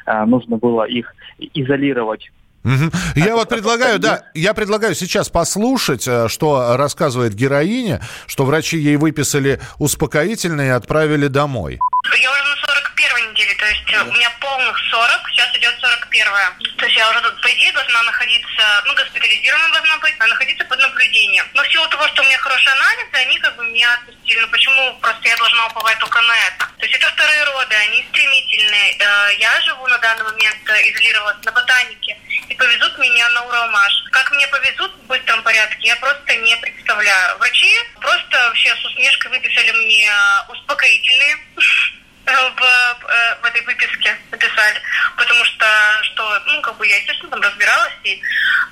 нужно 0.06 0.56
было 0.56 0.84
их 0.84 1.14
изолировать 1.38 2.30
Угу. 2.64 2.90
Я 3.16 3.34
вот 3.34 3.48
предлагаю, 3.48 3.98
да, 3.98 4.24
я 4.34 4.52
предлагаю 4.52 4.94
сейчас 4.94 5.28
послушать, 5.28 6.06
э, 6.06 6.28
что 6.28 6.76
рассказывает 6.76 7.34
героиня, 7.34 8.00
что 8.26 8.44
врачи 8.44 8.76
ей 8.76 8.96
выписали 8.96 9.60
успокоительные 9.78 10.68
и 10.68 10.72
отправили 10.72 11.28
домой. 11.28 11.78
Я 12.20 12.30
уже 12.30 12.42
на 12.42 12.56
41 12.56 13.32
неделе, 13.32 13.54
то 13.58 13.66
есть 13.66 13.82
да. 13.90 14.02
у 14.02 14.12
меня 14.12 14.28
полных 14.40 14.76
40, 14.90 15.08
сейчас 15.30 15.56
идет 15.56 15.74
41 16.08 16.76
То 16.76 16.86
есть 16.86 16.96
я 16.96 17.10
уже, 17.10 17.20
по 17.20 17.50
идее, 17.50 17.72
должна 17.72 18.02
находиться, 18.02 18.82
ну, 18.86 18.94
госпитализирована 18.94 19.72
должна 19.72 19.98
быть, 19.98 20.14
а 20.18 20.26
находиться 20.26 20.64
под 20.64 20.78
наблюдением. 20.78 21.46
Но 21.54 21.62
в 21.62 21.68
силу 21.68 21.86
того, 21.88 22.06
что 22.08 22.22
у 22.22 22.24
меня 22.24 22.38
хорошие 22.38 22.72
анализы, 22.72 23.14
они 23.14 23.38
как 23.38 23.56
бы 23.56 23.64
меня 23.66 23.92
отпустили. 23.94 24.40
Ну, 24.40 24.48
почему 24.48 24.98
просто 25.00 25.28
я 25.28 25.36
должна 25.36 25.66
уповать 25.66 25.98
только 25.98 26.20
на 26.20 26.36
это? 26.46 26.66
То 26.78 26.86
есть 26.86 26.96
это 26.96 27.08
вторые 27.08 27.44
роды, 27.44 27.74
они 27.74 28.06
стремительные. 28.08 28.96
Э, 28.98 29.34
я 29.38 29.60
живу 29.62 29.86
на 29.86 29.98
данный 29.98 30.24
момент, 30.24 30.58
э, 30.68 30.90
изолировалась 30.90 31.44
на 31.44 31.52
ботанике 31.52 32.16
и 32.48 32.54
повезут 32.54 32.98
меня 32.98 33.28
на 33.30 33.44
Уралмаш. 33.46 34.04
Как 34.12 34.30
мне 34.32 34.46
повезут 34.48 34.92
в 34.94 35.06
быстром 35.06 35.42
порядке, 35.42 35.88
я 35.88 35.96
просто 35.96 36.36
не 36.36 36.56
представляю. 36.56 37.38
Врачи 37.38 37.78
просто 38.00 38.36
вообще 38.48 38.74
с 38.74 38.84
усмешкой 38.84 39.30
выписали 39.30 39.72
мне 39.72 40.10
успокоительные 40.48 41.38
в, 42.28 42.62
э, 42.62 43.36
в 43.40 43.44
этой 43.44 43.62
выписке 43.62 44.16
написали, 44.30 44.80
потому 45.16 45.44
что, 45.44 45.66
что, 46.02 46.42
ну, 46.46 46.60
как 46.60 46.76
бы 46.76 46.86
я, 46.86 46.96
естественно, 46.96 47.30
там 47.30 47.40
разбиралась, 47.40 47.92
и 48.08 48.22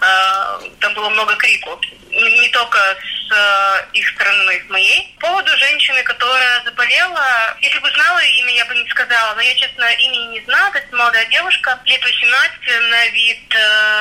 э, 0.00 0.70
там 0.80 0.94
было 0.94 1.08
много 1.10 1.34
крику, 1.36 1.80
не, 2.10 2.48
только 2.48 2.78
с 2.78 3.32
э, 3.32 3.86
их 3.92 4.08
стороны, 4.10 4.62
с 4.66 4.70
моей. 4.70 5.14
По 5.20 5.28
поводу 5.28 5.56
женщины, 5.58 6.02
которая 6.02 6.62
заболела, 6.64 7.56
если 7.60 7.78
бы 7.80 7.90
знала 7.90 8.18
имя, 8.24 8.54
я 8.54 8.64
бы 8.66 8.74
не 8.74 8.88
сказала, 8.88 9.34
но 9.34 9.40
я, 9.40 9.54
честно, 9.54 9.84
имени 9.84 10.38
не 10.38 10.44
знаю, 10.44 10.72
это 10.74 10.96
молодая 10.96 11.26
девушка, 11.26 11.78
лет 11.84 12.02
18, 12.02 12.90
на 12.90 13.06
вид... 13.08 13.54
Э, 13.54 14.00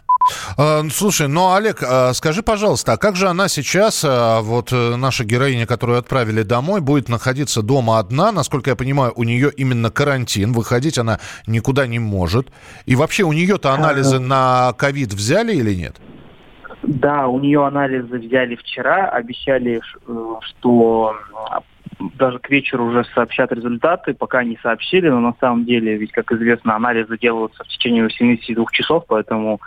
слушай, 0.89 1.27
ну, 1.27 1.53
Олег, 1.53 1.83
а, 1.83 2.13
скажи, 2.13 2.41
пожалуйста, 2.41 2.93
а 2.93 2.97
как 2.97 3.15
же 3.15 3.27
она 3.27 3.47
сейчас, 3.47 4.03
а, 4.05 4.41
вот 4.41 4.71
э, 4.71 4.95
наша 4.95 5.25
героиня, 5.25 5.65
которую 5.65 5.99
отправили 5.99 6.43
домой, 6.43 6.81
будет 6.81 7.09
находиться 7.09 7.61
дома 7.61 7.99
одна? 7.99 8.31
Насколько 8.31 8.69
я 8.69 8.75
понимаю, 8.75 9.11
у 9.15 9.23
нее 9.23 9.51
именно 9.55 9.91
карантин, 9.91 10.53
выходить 10.53 10.97
она 10.97 11.19
никуда 11.45 11.87
не 11.87 11.99
может. 11.99 12.51
И 12.85 12.95
вообще 12.95 13.23
у 13.23 13.33
нее-то 13.33 13.73
анализы 13.73 14.19
на 14.19 14.73
ковид 14.77 15.13
взяли 15.13 15.53
или 15.53 15.73
нет? 15.73 15.97
Да, 16.83 17.27
у 17.27 17.39
нее 17.39 17.65
анализы 17.65 18.19
взяли 18.19 18.55
вчера, 18.55 19.09
обещали, 19.09 19.81
э, 20.07 20.35
что 20.41 21.15
даже 22.15 22.39
к 22.39 22.49
вечеру 22.49 22.85
уже 22.85 23.03
сообщат 23.13 23.51
результаты, 23.51 24.13
пока 24.13 24.43
не 24.43 24.57
сообщили, 24.61 25.09
но 25.09 25.19
на 25.19 25.33
самом 25.39 25.65
деле, 25.65 25.97
ведь, 25.97 26.11
как 26.11 26.31
известно, 26.31 26.75
анализы 26.75 27.17
делаются 27.17 27.63
в 27.63 27.67
течение 27.67 28.09
72 28.09 28.65
часов, 28.71 29.05
поэтому 29.07 29.59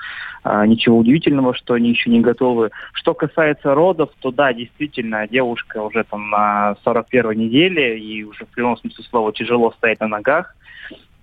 э, 0.44 0.66
ничего 0.66 0.98
удивительного, 0.98 1.54
что 1.54 1.74
они 1.74 1.90
еще 1.90 2.10
не 2.10 2.20
готовы. 2.20 2.70
Что 2.92 3.14
касается 3.14 3.74
родов, 3.74 4.10
то 4.20 4.30
да, 4.30 4.52
действительно, 4.52 5.26
девушка 5.28 5.82
уже 5.82 6.04
там 6.04 6.30
на 6.30 6.76
41 6.84 7.38
неделе, 7.38 7.98
и 7.98 8.24
уже 8.24 8.44
в 8.44 8.48
прямом 8.48 8.76
смысле 8.76 9.04
слова 9.04 9.32
тяжело 9.32 9.72
стоять 9.72 10.00
на 10.00 10.08
ногах, 10.08 10.54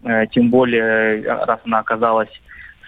э, 0.04 0.28
тем 0.28 0.50
более, 0.50 1.22
раз 1.22 1.60
она 1.66 1.80
оказалась 1.80 2.30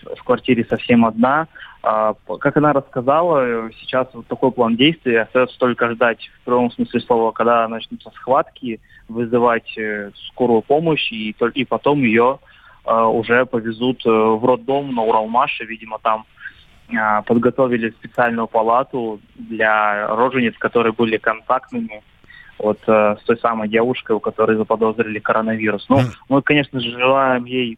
в 0.03 0.23
квартире 0.23 0.65
совсем 0.65 1.05
одна. 1.05 1.47
А, 1.83 2.15
как 2.39 2.57
она 2.57 2.73
рассказала, 2.73 3.71
сейчас 3.79 4.07
вот 4.13 4.27
такой 4.27 4.51
план 4.51 4.75
действий. 4.75 5.15
Остается 5.15 5.57
только 5.57 5.91
ждать, 5.91 6.29
в 6.41 6.45
прямом 6.45 6.71
смысле 6.71 6.99
слова, 7.01 7.31
когда 7.31 7.67
начнутся 7.67 8.11
схватки, 8.15 8.79
вызывать 9.07 9.77
э, 9.77 10.11
скорую 10.27 10.61
помощь, 10.61 11.11
и, 11.11 11.35
и 11.53 11.65
потом 11.65 12.01
ее 12.01 12.39
а, 12.83 13.07
уже 13.07 13.45
повезут 13.45 14.05
э, 14.05 14.09
в 14.09 14.43
роддом 14.43 14.93
на 14.93 15.01
Уралмаше. 15.03 15.65
Видимо, 15.65 15.99
там 15.99 16.25
а, 16.95 17.21
подготовили 17.21 17.89
специальную 17.91 18.47
палату 18.47 19.19
для 19.35 20.07
рожениц, 20.07 20.55
которые 20.57 20.93
были 20.93 21.17
контактными 21.17 22.01
вот 22.59 22.79
э, 22.87 23.15
с 23.21 23.23
той 23.25 23.37
самой 23.37 23.69
девушкой, 23.69 24.15
у 24.15 24.19
которой 24.19 24.57
заподозрили 24.57 25.19
коронавирус. 25.19 25.85
Ну, 25.89 25.99
мы, 26.29 26.41
конечно 26.41 26.79
же, 26.79 26.91
желаем 26.91 27.45
ей 27.45 27.77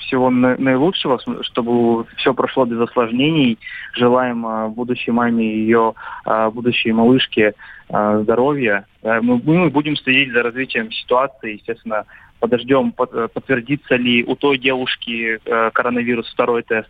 всего 0.00 0.30
наилучшего, 0.30 1.20
чтобы 1.42 2.06
все 2.16 2.34
прошло 2.34 2.64
без 2.64 2.80
осложнений. 2.80 3.58
Желаем 3.94 4.46
а, 4.46 4.68
будущей 4.68 5.10
маме 5.10 5.44
и 5.44 5.58
ее 5.58 5.94
а, 6.24 6.50
будущей 6.50 6.92
малышке 6.92 7.54
а, 7.88 8.20
здоровья. 8.20 8.86
Мы, 9.02 9.40
мы 9.44 9.70
будем 9.70 9.96
следить 9.96 10.32
за 10.32 10.42
развитием 10.42 10.90
ситуации, 10.92 11.54
естественно, 11.54 12.04
подождем, 12.40 12.92
подтвердится 12.92 13.96
ли 13.96 14.24
у 14.24 14.34
той 14.34 14.58
девушки 14.58 15.38
коронавирус 15.72 16.28
второй 16.32 16.62
тест, 16.62 16.88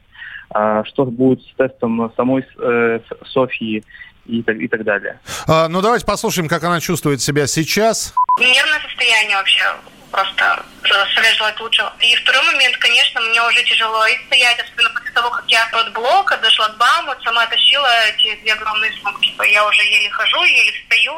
что 0.49 1.05
будет 1.05 1.43
с 1.43 1.55
тестом 1.57 2.11
самой 2.17 2.45
э, 2.59 3.01
Софьи 3.27 3.83
и, 4.27 4.41
и 4.41 4.69
так 4.69 4.85
далее. 4.85 5.19
А, 5.47 5.69
ну 5.69 5.81
давайте 5.83 6.07
послушаем, 6.07 6.49
как 6.49 6.65
она 6.65 6.81
чувствует 6.81 7.21
себя 7.21 7.47
сейчас. 7.47 8.15
Нервное 8.39 8.81
состояние 8.81 9.37
вообще 9.37 9.65
просто 10.13 10.63
совет 11.15 11.35
желать 11.37 11.59
лучшего. 11.59 11.93
И 12.01 12.15
второй 12.17 12.45
момент, 12.53 12.77
конечно, 12.77 13.21
мне 13.21 13.43
уже 13.43 13.65
тяжело 13.65 14.07
и 14.07 14.17
стоять, 14.27 14.59
особенно 14.61 14.91
после 14.91 15.11
того, 15.13 15.31
как 15.31 15.45
я 15.49 15.65
от 15.73 15.93
блока 15.95 16.39
до 16.43 16.51
шлагбаума 16.51 17.17
сама 17.25 17.47
тащила 17.47 17.89
эти 18.09 18.41
две 18.43 18.53
огромные 18.53 18.93
сумки. 19.03 19.33
Я 19.51 19.67
уже 19.67 19.83
еле 19.83 20.11
хожу, 20.11 20.45
еле 20.45 20.73
встаю. 20.73 21.13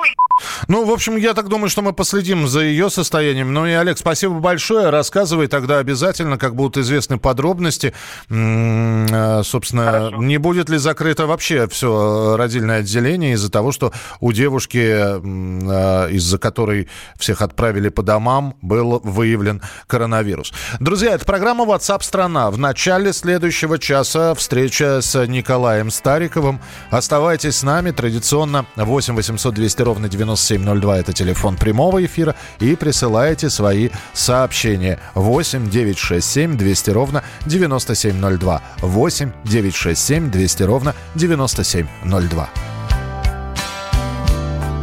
Ну, 0.68 0.85
в 0.85 0.90
общем, 0.90 1.16
я 1.16 1.35
так 1.35 1.48
думаю, 1.48 1.68
что 1.68 1.83
мы 1.83 1.92
последим 1.92 2.46
за 2.46 2.61
ее 2.61 2.88
состоянием. 2.90 3.52
Ну 3.52 3.66
и, 3.66 3.72
Олег, 3.72 3.98
спасибо 3.98 4.35
большое. 4.35 4.90
Рассказывай 4.90 5.48
тогда 5.48 5.78
обязательно, 5.78 6.38
как 6.38 6.54
будут 6.54 6.76
известны 6.76 7.18
подробности. 7.18 7.94
М-м, 8.30 9.44
собственно, 9.44 9.85
Хорошо. 9.92 10.16
не 10.22 10.38
будет 10.38 10.68
ли 10.68 10.78
закрыто 10.78 11.26
вообще 11.26 11.68
все 11.68 12.37
родильное 12.37 12.80
отделение 12.80 13.33
из-за 13.33 13.50
того, 13.50 13.72
что 13.72 13.92
у 14.20 14.33
девушки, 14.33 14.78
а, 14.78 16.09
из-за 16.09 16.38
которой 16.38 16.88
всех 17.18 17.42
отправили 17.42 17.88
по 17.88 18.02
домам, 18.02 18.57
был 18.62 18.84
выявлен 18.85 19.62
коронавирус. 19.87 20.53
Друзья, 20.81 21.12
это 21.12 21.25
программа 21.25 21.64
WhatsApp 21.64 22.03
страна. 22.03 22.51
В 22.51 22.59
начале 22.59 23.12
следующего 23.12 23.79
часа 23.79 24.35
встреча 24.35 25.01
с 25.01 25.27
Николаем 25.27 25.90
Стариковым. 25.90 26.61
Оставайтесь 26.90 27.57
с 27.57 27.62
нами. 27.62 27.90
Традиционно 27.90 28.66
8 28.77 29.14
800 29.14 29.55
200 29.55 29.83
ровно 29.83 30.09
9702 30.09 30.99
это 30.99 31.12
телефон 31.12 31.57
прямого 31.57 32.05
эфира. 32.05 32.35
И 32.61 32.77
присылайте 32.77 33.51
свои 33.51 33.90
сообщения. 34.12 35.01
8 35.14 35.70
967 35.70 36.57
200 36.57 36.90
ровно 36.90 37.25
9702. 37.47 38.62
8 38.79 39.33
967 39.44 40.31
200 40.31 40.62
ровно 40.62 40.94
9702. 41.14 42.49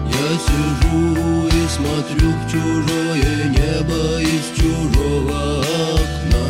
Я 0.06 0.38
сижу 0.38 1.48
и 1.48 1.68
смотрю 1.68 2.32
в 2.32 2.52
чужое 2.52 2.91
небо 3.82 4.22
из 4.22 4.60
чужого 4.60 5.60
окна. 5.60 6.46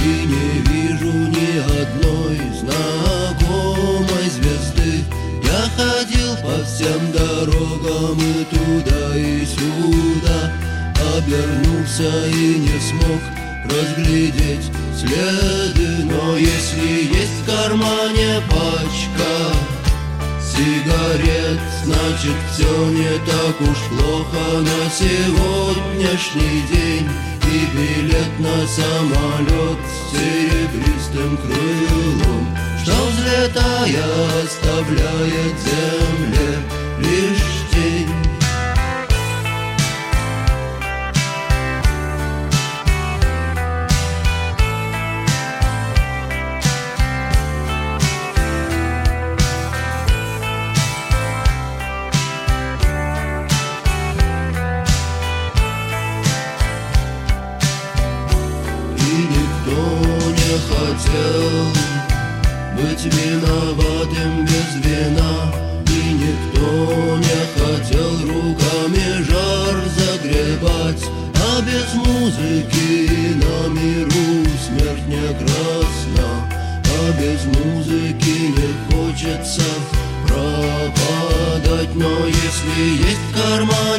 И 0.00 0.26
не 0.26 0.60
вижу 0.70 1.12
ни 1.12 1.58
одной 1.58 2.38
знакомой 2.60 4.28
звезды. 4.30 5.04
Я 5.42 5.62
ходил 5.76 6.36
по 6.36 6.64
всем 6.64 7.12
дорогам 7.12 8.18
и 8.18 8.44
туда 8.44 9.16
и 9.16 9.44
сюда. 9.44 10.52
Обернулся 11.16 12.26
и 12.28 12.58
не 12.58 12.80
смог 12.80 13.20
разглядеть 13.64 14.70
следы. 14.96 16.04
Но 16.04 16.36
если 16.36 17.16
есть 17.16 17.42
в 17.42 17.46
кармане 17.46 18.40
пачка 18.48 19.37
сигарет 20.58 21.60
Значит, 21.84 22.36
все 22.52 22.86
не 22.90 23.18
так 23.26 23.60
уж 23.60 23.78
плохо. 23.90 24.60
На 24.60 24.90
сегодняшний 24.90 26.62
день 26.72 27.08
И 27.46 27.66
билет 27.76 28.38
на 28.38 28.66
самолет 28.66 29.78
с 29.86 30.16
серебристым 30.16 31.36
крылом. 31.38 32.56
Что 32.82 32.94
взлетая 33.06 34.04
оставляет 34.42 35.54
земле 35.64 36.58
лишь 36.98 37.48
тень 37.72 38.17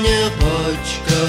кармане 0.10 0.32
пачка. 0.40 1.24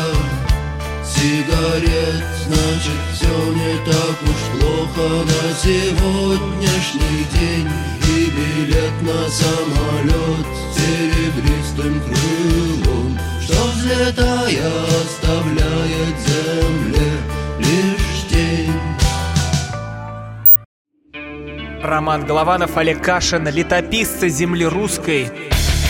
Сигарет 1.04 2.24
Значит, 2.46 3.00
все 3.14 3.52
не 3.52 3.76
так 3.84 4.16
уж 4.22 4.60
плохо. 4.60 5.06
На 5.24 5.54
сегодняшний 5.54 7.24
день 7.34 7.68
И 8.08 8.30
билет 8.30 8.96
на 9.02 9.28
самолет 9.28 10.46
серебристым 10.74 12.00
крылом. 12.00 13.18
Что 13.42 13.64
взлетая 13.72 14.72
оставляет 15.02 16.16
земле 16.26 17.10
лишь 17.58 18.20
тень. 18.30 18.80
Роман 21.82 22.24
Голованов, 22.24 22.76
Олег 22.76 23.02
Кашин, 23.02 23.48
летописцы 23.48 24.28
земли 24.28 24.64
русской. 24.64 25.50